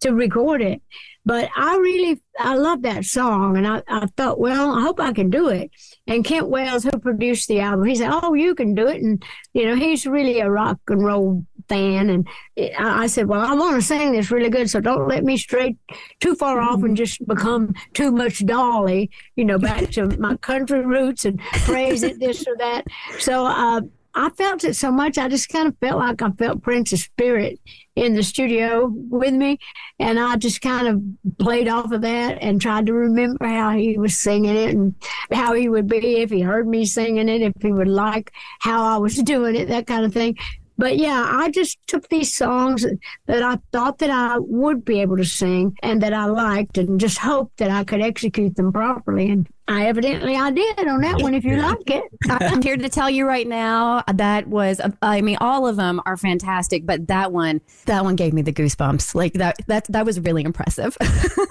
[0.00, 0.80] to record it.
[1.28, 3.58] But I really, I love that song.
[3.58, 5.70] And I, I thought, well, I hope I can do it.
[6.06, 9.02] And Kent Wells, who produced the album, he said, oh, you can do it.
[9.02, 9.22] And,
[9.52, 12.08] you know, he's really a rock and roll fan.
[12.08, 12.26] And
[12.56, 14.70] I I said, well, I want to sing this really good.
[14.70, 15.76] So don't let me stray
[16.20, 20.80] too far off and just become too much Dolly, you know, back to my country
[20.80, 22.84] roots and praise it, this or that.
[23.18, 23.82] So, uh,
[24.14, 25.16] I felt it so much.
[25.16, 27.60] I just kind of felt like I felt Prince's spirit
[27.98, 29.58] in the studio with me.
[29.98, 33.98] And I just kind of played off of that and tried to remember how he
[33.98, 34.94] was singing it and
[35.32, 38.82] how he would be if he heard me singing it, if he would like how
[38.82, 40.36] I was doing it, that kind of thing.
[40.78, 42.86] But yeah, I just took these songs
[43.26, 47.00] that I thought that I would be able to sing and that I liked and
[47.00, 49.28] just hoped that I could execute them properly.
[49.28, 51.34] And I evidently I did on that one.
[51.34, 54.90] If you like it, I'm here to tell you right now uh, that was uh,
[55.02, 58.52] I mean all of them are fantastic, but that one that one gave me the
[58.52, 59.14] goosebumps.
[59.14, 60.96] Like that that that was really impressive.
[61.02, 61.06] yeah,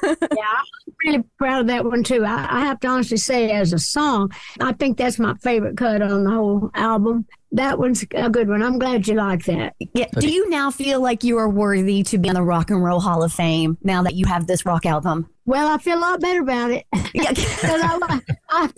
[0.07, 2.26] I'm really proud of that one too.
[2.26, 6.01] I, I have to honestly say, as a song, I think that's my favorite cut
[6.01, 7.28] on the whole album.
[7.51, 8.61] That one's a good one.
[8.61, 9.76] I'm glad you like that.
[9.93, 10.07] Yeah.
[10.20, 12.99] Do you now feel like you are worthy to be in the Rock and Roll
[12.99, 15.30] Hall of Fame now that you have this rock album?
[15.47, 16.85] Well, I feel a lot better about it.
[17.13, 18.19] Because I,
[18.49, 18.69] I,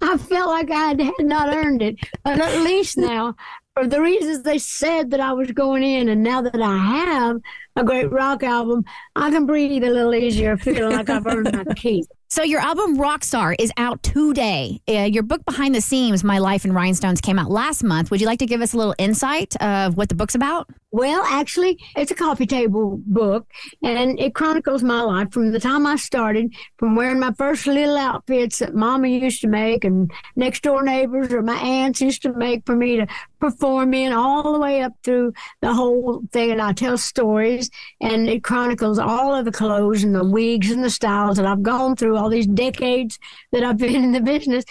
[0.00, 1.96] I felt like I had not earned it.
[2.22, 3.34] But at least now,
[3.74, 7.40] for the reasons they said that I was going in, and now that I have
[7.74, 8.84] a great rock album,
[9.16, 12.04] I can breathe a little easier, feeling like I've earned my keep.
[12.28, 14.80] So your album Rockstar is out today.
[14.88, 18.10] Uh, your book Behind the Seams, My Life in Rhinestones, came out last month.
[18.10, 20.68] Would you like to give us a little insight of what the book's about?
[20.94, 23.50] Well, actually, it's a coffee table book,
[23.82, 27.96] and it chronicles my life from the time I started, from wearing my first little
[27.96, 32.32] outfits that Mama used to make, and next door neighbors or my aunts used to
[32.32, 33.08] make for me to
[33.40, 35.32] perform in, all the way up through
[35.62, 36.52] the whole thing.
[36.52, 37.70] And I tell stories,
[38.00, 41.64] and it chronicles all of the clothes and the wigs and the styles that I've
[41.64, 43.18] gone through all these decades
[43.50, 44.64] that I've been in the business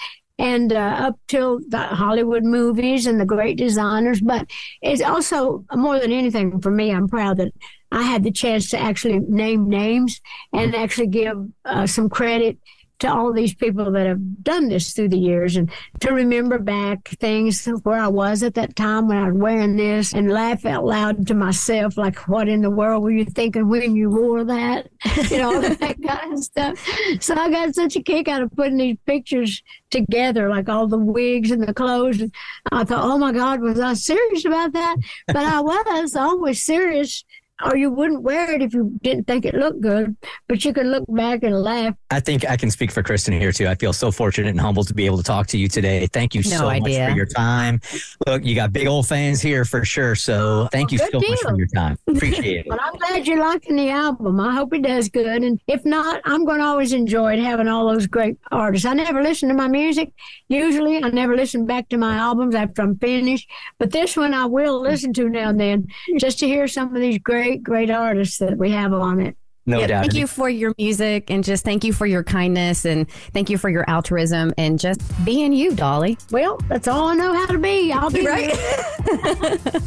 [0.44, 4.20] and uh, up till the Hollywood movies and the great designers.
[4.20, 7.54] But it's also more than anything for me, I'm proud that
[7.94, 10.20] I had the chance to actually name names
[10.52, 12.58] and actually give uh, some credit
[13.04, 17.10] to all these people that have done this through the years and to remember back
[17.20, 20.86] things where I was at that time when I was wearing this and laugh out
[20.86, 24.88] loud to myself, like, what in the world were you thinking when you wore that?
[25.30, 26.88] you know, that kind of stuff.
[27.20, 30.98] So I got such a kick out of putting these pictures together, like all the
[30.98, 32.22] wigs and the clothes.
[32.22, 32.32] And
[32.72, 34.96] I thought, oh my God, was I serious about that?
[35.28, 37.26] But I was always serious
[37.64, 40.16] or you wouldn't wear it if you didn't think it looked good,
[40.48, 41.94] but you could look back and laugh.
[42.10, 43.68] I think I can speak for Kristen here too.
[43.68, 46.08] I feel so fortunate and humbled to be able to talk to you today.
[46.08, 47.00] Thank you No so idea.
[47.04, 47.80] much for your time.
[48.28, 50.16] Look, you got big old fans here for sure.
[50.16, 51.98] So thank you Good so much for your time.
[52.08, 52.66] Appreciate it.
[52.68, 54.40] But I'm glad you're liking the album.
[54.40, 55.44] I hope it does good.
[55.44, 58.86] And if not, I'm going to always enjoy it having all those great artists.
[58.86, 60.12] I never listen to my music.
[60.50, 63.50] Usually, I never listen back to my albums after I'm finished.
[63.78, 65.88] But this one I will listen to now and then
[66.18, 69.38] just to hear some of these great, great great artists that we have on it.
[69.66, 70.02] No Yeah, doubt.
[70.02, 73.58] Thank you for your music and just thank you for your kindness and thank you
[73.58, 76.18] for your altruism and just being you, Dolly.
[76.32, 77.92] Well, that's all I know how to be.
[77.94, 78.50] I'll be Right.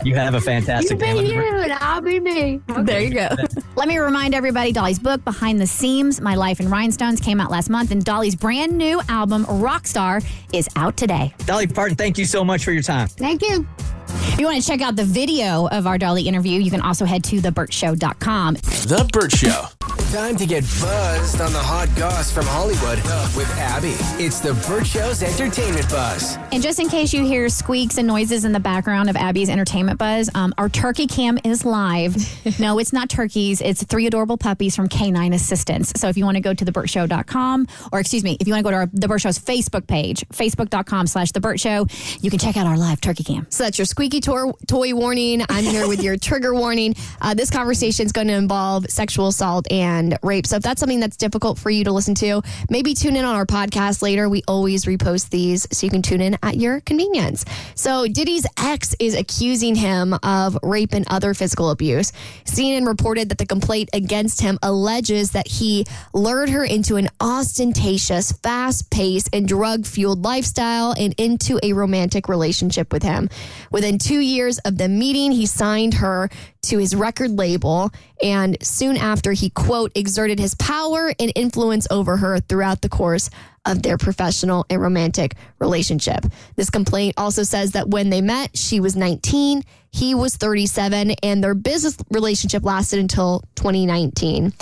[0.05, 1.35] You have a fantastic You be day.
[1.35, 2.61] you, and I'll be me.
[2.83, 3.29] There you go.
[3.77, 7.51] Let me remind everybody Dolly's book, Behind the Seams My Life in Rhinestones, came out
[7.51, 10.25] last month, and Dolly's brand new album, Rockstar,
[10.55, 11.35] is out today.
[11.45, 13.09] Dolly Parton, thank you so much for your time.
[13.09, 13.67] Thank you.
[14.09, 17.05] If you want to check out the video of our Dolly interview, you can also
[17.05, 18.55] head to thebertshow.com.
[18.55, 19.66] The Bert Show.
[20.13, 22.99] Time to get buzzed on the hot goss from Hollywood
[23.37, 23.95] with Abby.
[24.23, 26.39] It's the Bert Show's entertainment buzz.
[26.53, 29.99] And just in case you hear squeaks and noises in the background of Abby's entertainment
[29.99, 32.17] buzz, um, our turkey cam is live.
[32.61, 33.61] no, it's not turkeys.
[33.61, 35.93] It's three adorable puppies from Canine Assistants.
[36.01, 38.65] So if you want to go to thebertshow.com, or excuse me, if you want to
[38.65, 41.87] go to our, The Bert Show's Facebook page, facebook.com slash The Bert Show,
[42.21, 43.47] you can check out our live turkey cam.
[43.51, 45.43] So that's your squeaky toy, toy warning.
[45.49, 46.95] I'm here with your trigger warning.
[47.21, 50.47] Uh, this conversation is going to involve sexual assault and rape.
[50.47, 53.35] So if that's something that's difficult for you to listen to, maybe tune in on
[53.35, 54.29] our podcast later.
[54.29, 57.45] We always repost these so you can tune in at your convenience.
[57.75, 62.13] So Diddy's ex is accusing him of rape and other physical abuse.
[62.45, 68.33] CNN reported that the complaint against him alleges that he lured her into an ostentatious,
[68.33, 73.29] fast paced, and drug fueled lifestyle and into a romantic relationship with him.
[73.71, 76.29] Within two years of the meeting, he signed her
[76.63, 77.91] to his record label.
[78.23, 83.31] And soon after, he, quote, exerted his power and influence over her throughout the course
[83.67, 86.25] of their professional and romantic relationship.
[86.55, 91.43] This complaint also says that when they met, she was 19, he was 37, and
[91.43, 94.53] their business relationship lasted until 2019.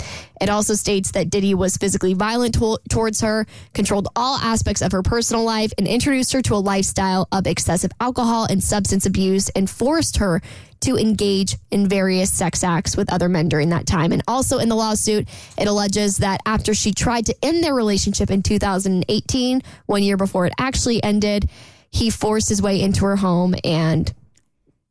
[0.41, 4.91] It also states that Diddy was physically violent to- towards her, controlled all aspects of
[4.93, 9.49] her personal life, and introduced her to a lifestyle of excessive alcohol and substance abuse,
[9.49, 10.41] and forced her
[10.85, 14.11] to engage in various sex acts with other men during that time.
[14.11, 15.27] And also in the lawsuit,
[15.57, 20.45] it alleges that after she tried to end their relationship in 2018, one year before
[20.45, 21.49] it actually ended,
[21.91, 24.13] he forced his way into her home and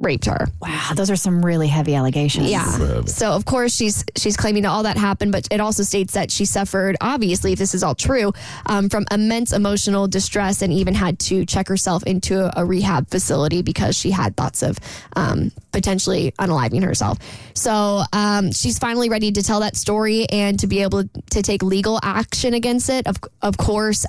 [0.04, 0.46] raped her.
[0.60, 2.50] Wow, those are some really heavy allegations.
[2.50, 3.02] Yeah.
[3.06, 6.44] So of course she's she's claiming all that happened, but it also states that she
[6.44, 8.32] suffered, obviously, if this is all true,
[8.66, 13.62] um, from immense emotional distress and even had to check herself into a rehab facility
[13.62, 14.78] because she had thoughts of
[15.16, 17.18] um, potentially unaliving herself.
[17.54, 21.62] So um, she's finally ready to tell that story and to be able to take
[21.62, 23.06] legal action against it.
[23.06, 24.06] Of of course.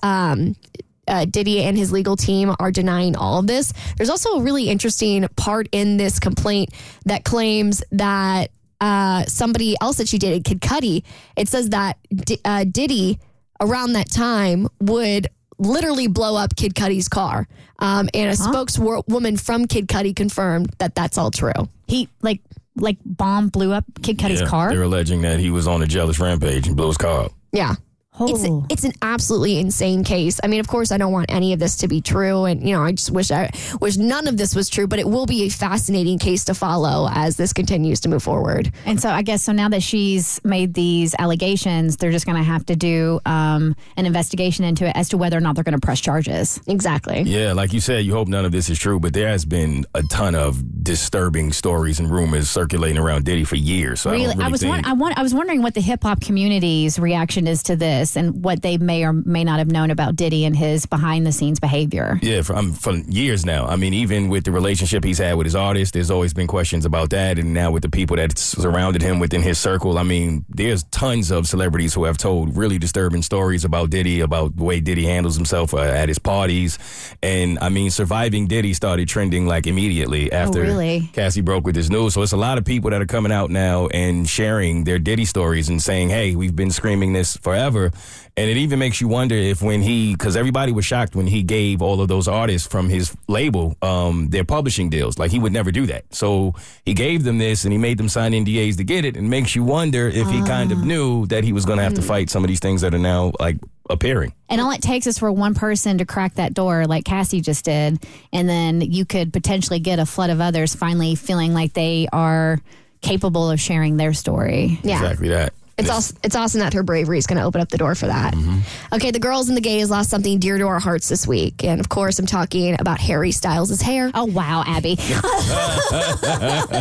[1.08, 3.74] Uh, Diddy and his legal team are denying all of this.
[3.98, 6.72] There's also a really interesting part in this complaint
[7.06, 8.52] that claims that
[8.82, 11.04] uh, somebody else that she dated, Kid Cudi,
[11.36, 13.20] it says that D- uh, Diddy
[13.60, 15.28] around that time would
[15.58, 17.48] literally blow up Kid Cudi's car.
[17.80, 21.52] Um, and a spokeswoman from Kid Cudi confirmed that that's all true.
[21.88, 22.42] He like
[22.78, 24.70] like bomb blew up Kid Cudi's Yeah, car.
[24.70, 27.32] They're alleging that he was on a jealous rampage and blew his car up.
[27.52, 27.76] Yeah.
[28.20, 30.40] It's, it's an absolutely insane case.
[30.44, 32.74] I mean, of course, I don't want any of this to be true, and you
[32.76, 33.52] know, I just wish I
[33.82, 34.88] wish none of this was true.
[34.88, 38.72] But it will be a fascinating case to follow as this continues to move forward.
[38.86, 42.44] And so I guess so now that she's made these allegations, they're just going to
[42.44, 45.80] have to do um, an investigation into it as to whether or not they're going
[45.80, 46.60] to press charges.
[46.68, 47.22] Exactly.
[47.24, 49.86] Yeah, like you said, you hope none of this is true, but there has been
[49.94, 54.02] a ton of disturbing stories and rumors circulating around Diddy for years.
[54.02, 55.74] So I, really, don't really I was think, won- I, want- I was wondering what
[55.74, 59.60] the hip hop community's reaction is to this and what they may or may not
[59.60, 62.20] have known about Diddy and his behind the scenes behavior.
[62.22, 63.66] Yeah, for, um, for years now.
[63.66, 66.86] I mean, even with the relationship he's had with his artists, there's always been questions
[66.86, 67.40] about that.
[67.40, 71.32] And now with the people that surrounded him within his circle, I mean, there's tons
[71.32, 75.36] of celebrities who have told really disturbing stories about Diddy, about the way Diddy handles
[75.36, 76.78] himself uh, at his parties.
[77.24, 81.10] And I mean, surviving Diddy started trending like immediately after really?
[81.14, 82.14] Cassie broke with this news.
[82.14, 85.26] So it's a lot of people that are coming out now and sharing their Diddy
[85.26, 87.92] stories and saying, hey, we've been screaming this forever.
[88.38, 91.42] And it even makes you wonder if when he, because everybody was shocked when he
[91.42, 95.18] gave all of those artists from his label um, their publishing deals.
[95.18, 96.04] Like he would never do that.
[96.14, 96.54] So
[96.86, 99.16] he gave them this and he made them sign NDAs to get it.
[99.16, 101.94] And makes you wonder if he kind of knew that he was going to have
[101.94, 103.58] to fight some of these things that are now like
[103.90, 104.34] appearing.
[104.50, 107.66] And all it takes is for one person to crack that door, like Cassie just
[107.66, 112.08] did, and then you could potentially get a flood of others finally feeling like they
[112.12, 112.60] are
[113.02, 114.80] capable of sharing their story.
[114.84, 114.96] Yeah.
[115.02, 115.54] Exactly that.
[115.78, 118.08] It's awesome, it's awesome that her bravery is going to open up the door for
[118.08, 118.34] that.
[118.34, 118.96] Mm-hmm.
[118.96, 121.64] Okay, the girls and the gays lost something dear to our hearts this week.
[121.64, 124.10] And of course, I'm talking about Harry Styles' hair.
[124.14, 124.96] Oh, wow, Abby.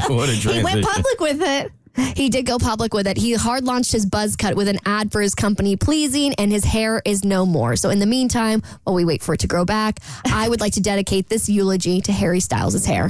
[0.09, 1.73] what a he went public with it.
[2.17, 3.17] He did go public with it.
[3.17, 6.65] He hard launched his buzz cut with an ad for his company Pleasing, and his
[6.65, 7.77] hair is no more.
[7.77, 10.73] So, in the meantime, while we wait for it to grow back, I would like
[10.75, 13.09] to dedicate this eulogy to Harry Styles' hair.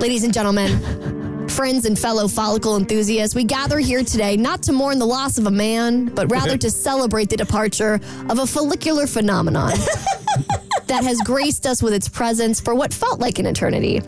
[0.00, 1.15] Ladies and gentlemen,
[1.56, 5.46] friends and fellow follicle enthusiasts, we gather here today not to mourn the loss of
[5.46, 7.98] a man, but rather to celebrate the departure
[8.28, 9.70] of a follicular phenomenon
[10.86, 14.02] that has graced us with its presence for what felt like an eternity.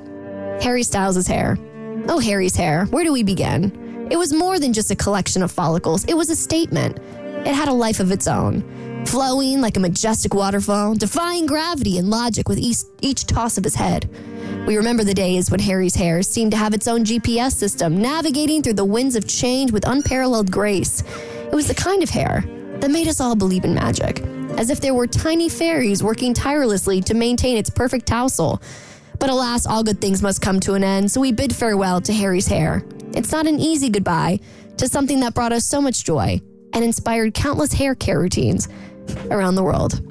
[0.63, 1.57] Harry Styles' hair.
[2.07, 2.85] Oh, Harry's hair.
[2.87, 4.09] Where do we begin?
[4.11, 6.99] It was more than just a collection of follicles, it was a statement.
[7.47, 12.11] It had a life of its own, flowing like a majestic waterfall, defying gravity and
[12.11, 14.11] logic with each, each toss of his head.
[14.69, 18.63] We remember the days when Harry's hair seemed to have its own GPS system, navigating
[18.63, 21.03] through the winds of change with unparalleled grace.
[21.47, 22.45] It was the kind of hair
[22.81, 24.21] that made us all believe in magic,
[24.59, 28.61] as if there were tiny fairies working tirelessly to maintain its perfect tousle.
[29.19, 32.13] But alas, all good things must come to an end, so we bid farewell to
[32.13, 32.85] Harry's hair.
[33.15, 34.39] It's not an easy goodbye
[34.77, 36.43] to something that brought us so much joy
[36.75, 38.69] and inspired countless hair care routines
[39.31, 40.03] around the world.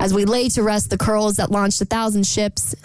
[0.00, 2.74] As we lay to rest the curls that launched a thousand ships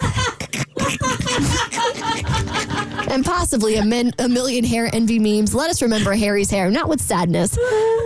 [3.10, 6.88] and possibly a, min- a million hair envy memes, let us remember Harry's hair, not
[6.88, 7.56] with sadness,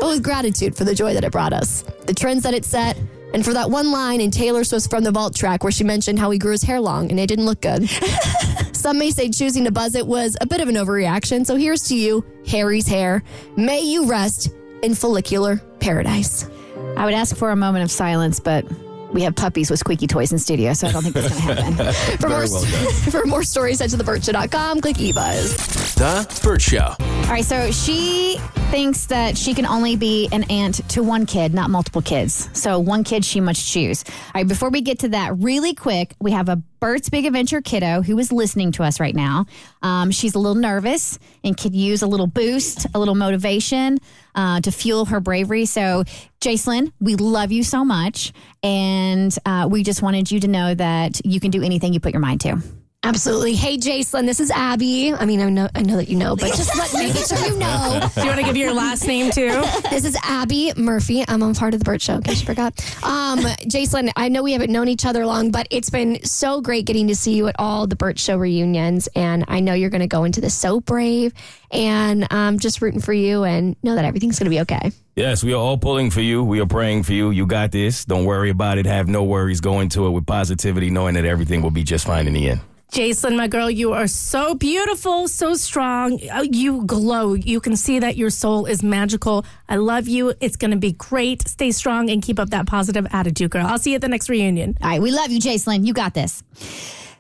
[0.01, 2.99] but with gratitude for the joy that it brought us, the trends that it set,
[3.33, 6.18] and for that one line in Taylor Swift's From the Vault track where she mentioned
[6.18, 7.89] how he grew his hair long and it didn't look good.
[8.72, 11.83] Some may say choosing to buzz it was a bit of an overreaction, so here's
[11.89, 13.22] to you, Harry's hair.
[13.57, 14.53] May you rest
[14.83, 16.49] in follicular paradise.
[16.97, 18.64] I would ask for a moment of silence, but
[19.12, 21.84] we have puppies with squeaky toys in studio, so I don't think that's going to
[21.84, 22.18] happen.
[22.18, 22.46] For more,
[23.11, 25.94] for more stories, head to thebertshow.com, click eBuzz.
[25.96, 26.94] The Bert Show.
[26.98, 28.38] All right, so she
[28.70, 32.48] thinks that she can only be an aunt to one kid, not multiple kids.
[32.52, 34.04] So one kid she must choose.
[34.08, 37.61] All right, before we get to that, really quick, we have a Bert's Big Adventure
[37.61, 39.44] kiddo who is listening to us right now.
[39.82, 43.98] Um, she's a little nervous and could use a little boost, a little motivation
[44.35, 45.66] uh, to fuel her bravery.
[45.66, 46.05] So,
[46.41, 48.33] Jacelyn, we love you so much.
[48.62, 52.12] And uh, we just wanted you to know that you can do anything you put
[52.12, 52.62] your mind to.
[53.03, 53.55] Absolutely.
[53.55, 55.14] Hey, Jacelyn, this is Abby.
[55.14, 57.59] I mean, I know, I know that you know, but just let making sure you
[57.59, 57.98] know.
[58.14, 59.64] Do you want to give your last name too?
[59.90, 61.24] This is Abby Murphy.
[61.26, 62.78] I'm a part of the Bert Show, in case you forgot.
[63.03, 66.84] Um, Jacelyn, I know we haven't known each other long, but it's been so great
[66.84, 69.09] getting to see you at all the Bert Show reunions.
[69.16, 71.32] And I know you're going to go into this so brave.
[71.70, 74.92] And I'm just rooting for you and know that everything's going to be okay.
[75.16, 76.44] Yes, we are all pulling for you.
[76.44, 77.30] We are praying for you.
[77.30, 78.05] You got this.
[78.05, 78.86] Don't worry about it.
[78.86, 79.61] Have no worries.
[79.61, 82.61] Go into it with positivity, knowing that everything will be just fine in the end.
[82.91, 86.18] Jacelyn, my girl, you are so beautiful, so strong.
[86.28, 87.34] Uh, You glow.
[87.34, 89.45] You can see that your soul is magical.
[89.68, 90.34] I love you.
[90.41, 91.47] It's going to be great.
[91.47, 93.64] Stay strong and keep up that positive attitude, girl.
[93.66, 94.76] I'll see you at the next reunion.
[94.82, 95.86] All right, we love you, Jacelyn.
[95.86, 96.43] You got this.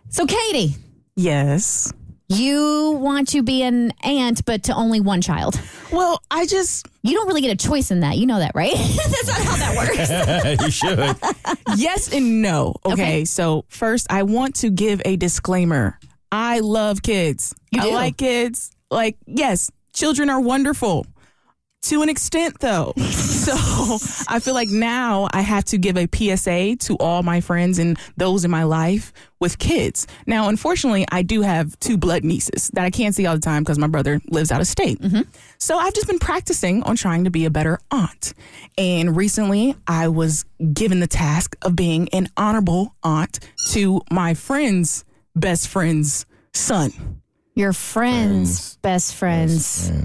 [0.08, 0.74] So, Katie,
[1.16, 1.92] Yes.
[2.30, 5.60] You want to be an aunt, but to only one child.
[5.92, 8.16] Well, I just You don't really get a choice in that.
[8.18, 8.72] You know that, right?
[8.76, 10.60] That's not how that works.
[10.64, 11.78] you should.
[11.78, 12.74] yes and no.
[12.84, 12.92] Okay?
[12.92, 13.24] Okay.
[13.24, 15.98] So first, I want to give a disclaimer.
[16.30, 17.54] I love kids.
[17.72, 17.92] You I do?
[17.92, 18.70] like kids.
[18.90, 21.06] Like yes, children are wonderful.
[21.84, 22.92] To an extent, though.
[22.98, 23.54] so
[24.28, 27.98] I feel like now I have to give a PSA to all my friends and
[28.16, 30.06] those in my life with kids.
[30.26, 33.62] Now, unfortunately, I do have two blood nieces that I can't see all the time
[33.62, 35.00] because my brother lives out of state.
[35.00, 35.22] Mm-hmm.
[35.58, 38.34] So I've just been practicing on trying to be a better aunt.
[38.76, 45.04] And recently, I was given the task of being an honorable aunt to my friend's
[45.34, 47.19] best friend's son.
[47.54, 49.64] Your friend's best friend's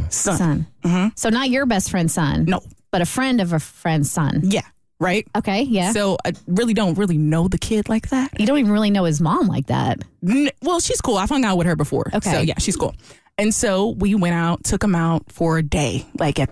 [0.10, 0.68] son.
[0.84, 1.10] Mm-hmm.
[1.16, 2.46] So, not your best friend's son.
[2.46, 2.62] No.
[2.92, 4.42] But a friend of a friend's son.
[4.44, 4.62] Yeah,
[5.00, 5.28] right?
[5.36, 5.92] Okay, yeah.
[5.92, 8.40] So I really don't really know the kid like that.
[8.40, 10.00] you don't even really know his mom like that.
[10.28, 11.18] N- Well, she's cool.
[11.18, 12.10] I've hung out with her before.
[12.14, 12.32] Okay.
[12.32, 12.96] So yeah, she's cool.
[13.38, 16.50] And so we went out, took him out for a day, like at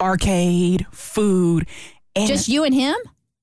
[0.00, 1.66] arcade, food,
[2.14, 2.94] and Just you and him?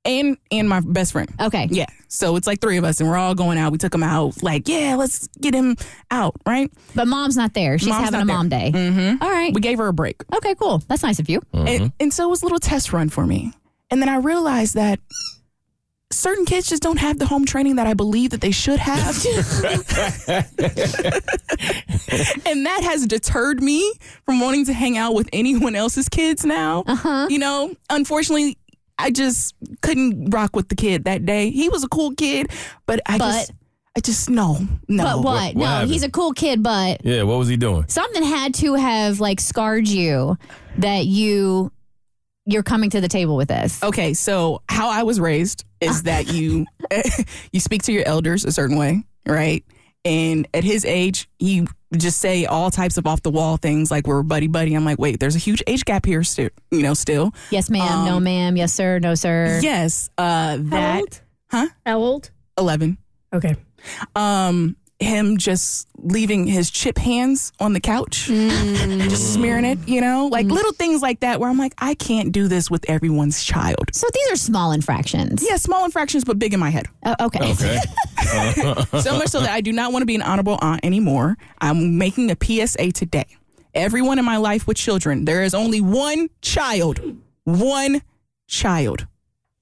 [0.05, 1.31] And and my best friend.
[1.39, 1.67] Okay.
[1.71, 1.85] Yeah.
[2.07, 3.71] So it's like three of us, and we're all going out.
[3.71, 5.77] We took him out, like yeah, let's get him
[6.09, 6.71] out, right?
[6.95, 7.77] But mom's not there.
[7.77, 8.71] She's Mom's having a not mom day.
[8.73, 9.23] Mm-hmm.
[9.23, 9.53] All right.
[9.53, 10.79] We gave her a break, Okay, cool.
[10.87, 11.41] That's nice of you.
[11.53, 13.53] and, and so it was a little test run for me.
[13.89, 14.99] And then I realized that
[16.11, 19.15] certain kids just don't have the home training that I believe that they should have.
[22.45, 23.93] and that has deterred me
[24.25, 26.83] from wanting to hang out with anyone else's kids now.
[26.87, 27.27] Uh-huh.
[27.29, 28.57] You know, unfortunately,
[28.97, 31.49] I just couldn't rock with the kid that day.
[31.51, 32.47] He was a cool kid,
[32.85, 33.51] but I But- just
[33.93, 35.03] I just no, no.
[35.03, 35.25] But what?
[35.25, 35.91] what no, happened?
[35.91, 37.83] he's a cool kid, but Yeah, what was he doing?
[37.89, 40.37] something had to have like scarred you
[40.77, 41.71] that you
[42.45, 43.83] you're coming to the table with this.
[43.83, 46.65] Okay, so how I was raised is that you
[47.51, 49.65] you speak to your elders a certain way, right?
[50.05, 53.91] And at his age, he would just say all types of off the wall things
[53.91, 54.73] like we're buddy buddy.
[54.73, 57.33] I'm like, wait, there's a huge age gap here, still, you know, still.
[57.49, 58.05] Yes, ma'am.
[58.05, 58.55] no, ma'am.
[58.57, 58.99] Yes, sir.
[58.99, 59.59] No, sir.
[59.61, 61.21] Yes, uh, that old?
[61.49, 61.67] huh?
[61.85, 62.31] How old?
[62.57, 62.97] Eleven.
[63.33, 63.55] Okay.
[64.15, 69.33] Um, him just leaving his chip hands on the couch, just mm.
[69.33, 70.51] smearing it, you know, like mm.
[70.51, 71.39] little things like that.
[71.39, 73.93] Where I'm like, I can't do this with everyone's child.
[73.93, 75.43] So these are small infractions.
[75.47, 76.87] Yeah, small infractions, but big in my head.
[77.03, 77.51] Oh, okay.
[77.51, 77.79] Okay.
[78.99, 81.37] so much so that I do not want to be an honorable aunt anymore.
[81.59, 83.25] I'm making a PSA today.
[83.73, 86.99] Everyone in my life with children, there is only one child,
[87.45, 88.01] one
[88.47, 89.07] child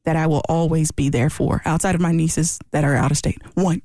[0.05, 3.17] that I will always be there for outside of my nieces that are out of
[3.17, 3.39] state.
[3.53, 3.81] One.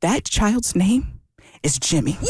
[0.00, 1.20] That child's name
[1.64, 2.16] is Jimmy.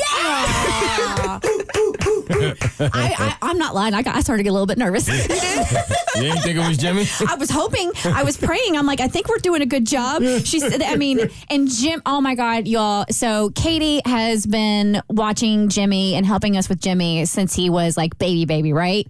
[2.30, 3.92] I, I, I'm not lying.
[3.92, 5.08] I, got, I started to get a little bit nervous.
[6.16, 7.06] You didn't think it was Jimmy?
[7.28, 8.76] I was hoping, I was praying.
[8.76, 10.20] I'm like, I think we're doing a good job.
[10.44, 13.04] She said, I mean, and Jim, oh my God, y'all.
[13.10, 18.18] So Katie has been watching Jimmy and helping us with Jimmy since he was like
[18.18, 19.06] baby, baby, right?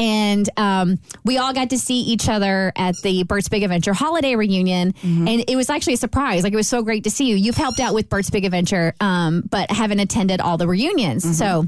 [0.00, 4.34] And um, we all got to see each other at the Bert's Big Adventure holiday
[4.34, 4.94] reunion.
[5.28, 6.42] And it was actually a surprise.
[6.42, 7.36] Like, it was so great to see you.
[7.36, 11.36] You've helped out with Bert's Big Adventure, um, but haven't attended all the reunions.
[11.36, 11.66] So,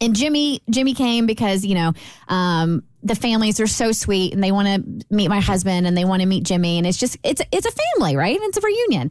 [0.00, 1.92] and Jimmy Jimmy came because you know
[2.28, 6.04] um, the families are so sweet and they want to meet my husband and they
[6.04, 9.10] want to meet Jimmy and it's just it's it's a family right it's a reunion.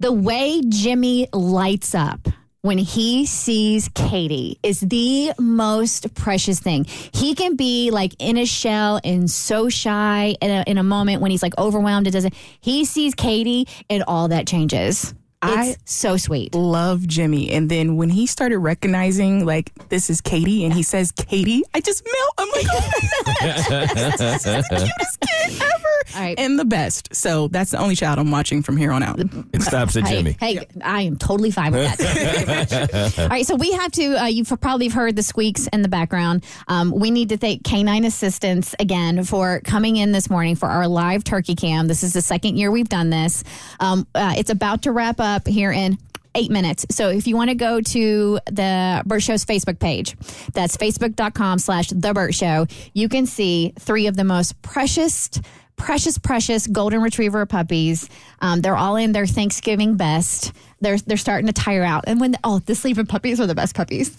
[0.00, 2.28] The way Jimmy lights up
[2.62, 6.84] when he sees Katie is the most precious thing.
[7.12, 11.20] He can be like in a shell and so shy in a, in a moment
[11.20, 12.06] when he's like overwhelmed.
[12.06, 12.34] It doesn't.
[12.60, 15.12] He sees Katie and all that changes.
[15.44, 16.54] It's I- so sweet.
[16.54, 17.50] Love Jimmy.
[17.50, 21.80] And then when he started recognizing, like, this is Katie, and he says Katie, I
[21.80, 22.34] just melt.
[22.38, 22.90] I'm like, oh
[23.26, 23.88] my God,
[24.18, 25.88] that's the cutest kid ever.
[26.14, 26.38] All right.
[26.38, 27.14] And the best.
[27.14, 29.20] So that's the only child I'm watching from here on out.
[29.20, 30.36] It stops at Hey, Jimmy.
[30.38, 31.98] Hey, I am totally fine with that.
[31.98, 33.18] Thank you very much.
[33.18, 34.22] All right, so we have to.
[34.22, 36.44] Uh, you've probably heard the squeaks in the background.
[36.68, 40.88] Um, we need to thank Canine Assistants again for coming in this morning for our
[40.88, 41.86] live turkey cam.
[41.88, 43.44] This is the second year we've done this.
[43.80, 45.98] Um, uh, it's about to wrap up here in
[46.34, 46.86] eight minutes.
[46.90, 50.16] So if you want to go to the Bert Show's Facebook page,
[50.52, 55.28] that's facebook.com slash The Bert Show, you can see three of the most precious,
[55.76, 58.08] precious, precious golden retriever puppies.
[58.40, 60.52] Um, they're all in their Thanksgiving best.
[60.80, 62.04] They're, they're starting to tire out.
[62.06, 64.16] And when, oh, the sleeping puppies are the best puppies.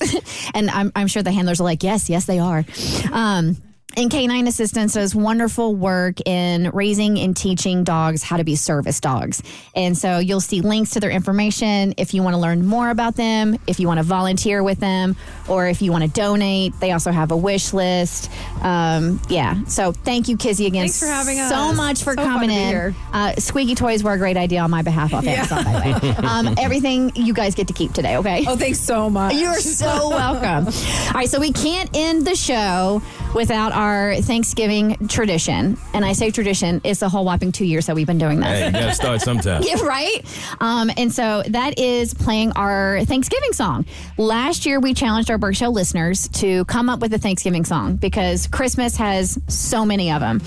[0.54, 2.66] and I'm, I'm sure the handlers are like, yes, yes, they are.
[3.12, 3.58] Um,
[3.96, 9.00] and Canine Assistants does wonderful work in raising and teaching dogs how to be service
[9.00, 9.41] dogs.
[9.76, 13.16] And so you'll see links to their information if you want to learn more about
[13.16, 15.16] them, if you want to volunteer with them,
[15.48, 16.74] or if you want to donate.
[16.80, 18.30] They also have a wish list.
[18.62, 19.64] Um, yeah.
[19.66, 20.82] So thank you, Kizzy, again.
[20.84, 21.76] Thanks for having So us.
[21.78, 22.96] much for So coming in.
[23.12, 25.34] Uh, squeaky toys were a great idea on my behalf off Yeah.
[25.34, 26.28] Amazon, by the way.
[26.28, 28.46] Um, everything you guys get to keep today, okay?
[28.48, 29.34] Oh, thanks so much.
[29.36, 30.68] You're so welcome.
[31.08, 33.02] All right, so we can't end the show
[33.34, 35.78] without our Thanksgiving tradition.
[35.94, 38.48] And I say tradition, it's a whole whopping two years that we've been doing this.
[38.48, 39.64] Hey, you got to start sometime.
[39.74, 40.22] Yeah, right?
[40.60, 43.86] Um, and so that is playing our Thanksgiving song.
[44.18, 47.96] Last year, we challenged our Bert Show listeners to come up with a Thanksgiving song
[47.96, 50.42] because Christmas has so many of them.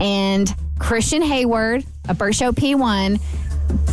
[0.00, 3.20] And Christian Hayward, a Bert Show P1,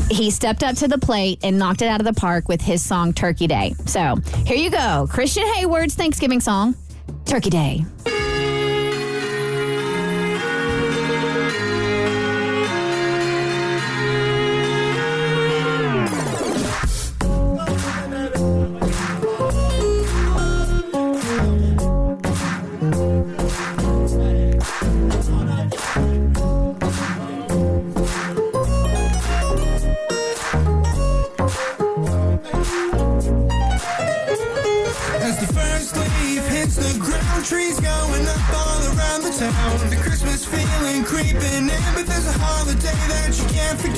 [0.10, 2.84] he stepped up to the plate and knocked it out of the park with his
[2.84, 3.76] song Turkey Day.
[3.86, 6.76] So here you go Christian Hayward's Thanksgiving song,
[7.26, 7.86] Turkey Day.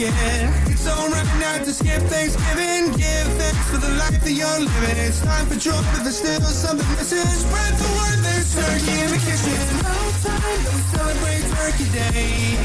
[0.02, 0.10] You.
[0.74, 2.90] It's alright not to skip Thanksgiving.
[2.98, 4.98] Give thanks for the life that you're living.
[4.98, 7.22] It's time for joy, but there's still something missing.
[7.22, 9.54] Spread the word, there's turkey in the kitchen.
[9.86, 9.94] No
[10.26, 12.58] time to celebrate Turkey Day.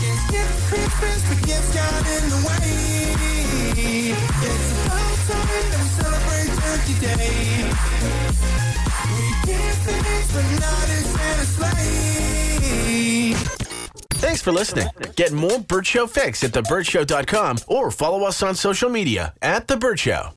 [0.00, 4.16] Can't skip Christmas, but gifts got in the way.
[4.16, 7.68] It's about time we celebrate Turkey Day.
[9.12, 13.36] We give thanks, but not Santa's sleigh.
[14.22, 14.86] Thanks for listening.
[15.16, 19.76] Get more Bert Show fix at thebertshow.com or follow us on social media at The
[19.76, 20.30] Bert Show.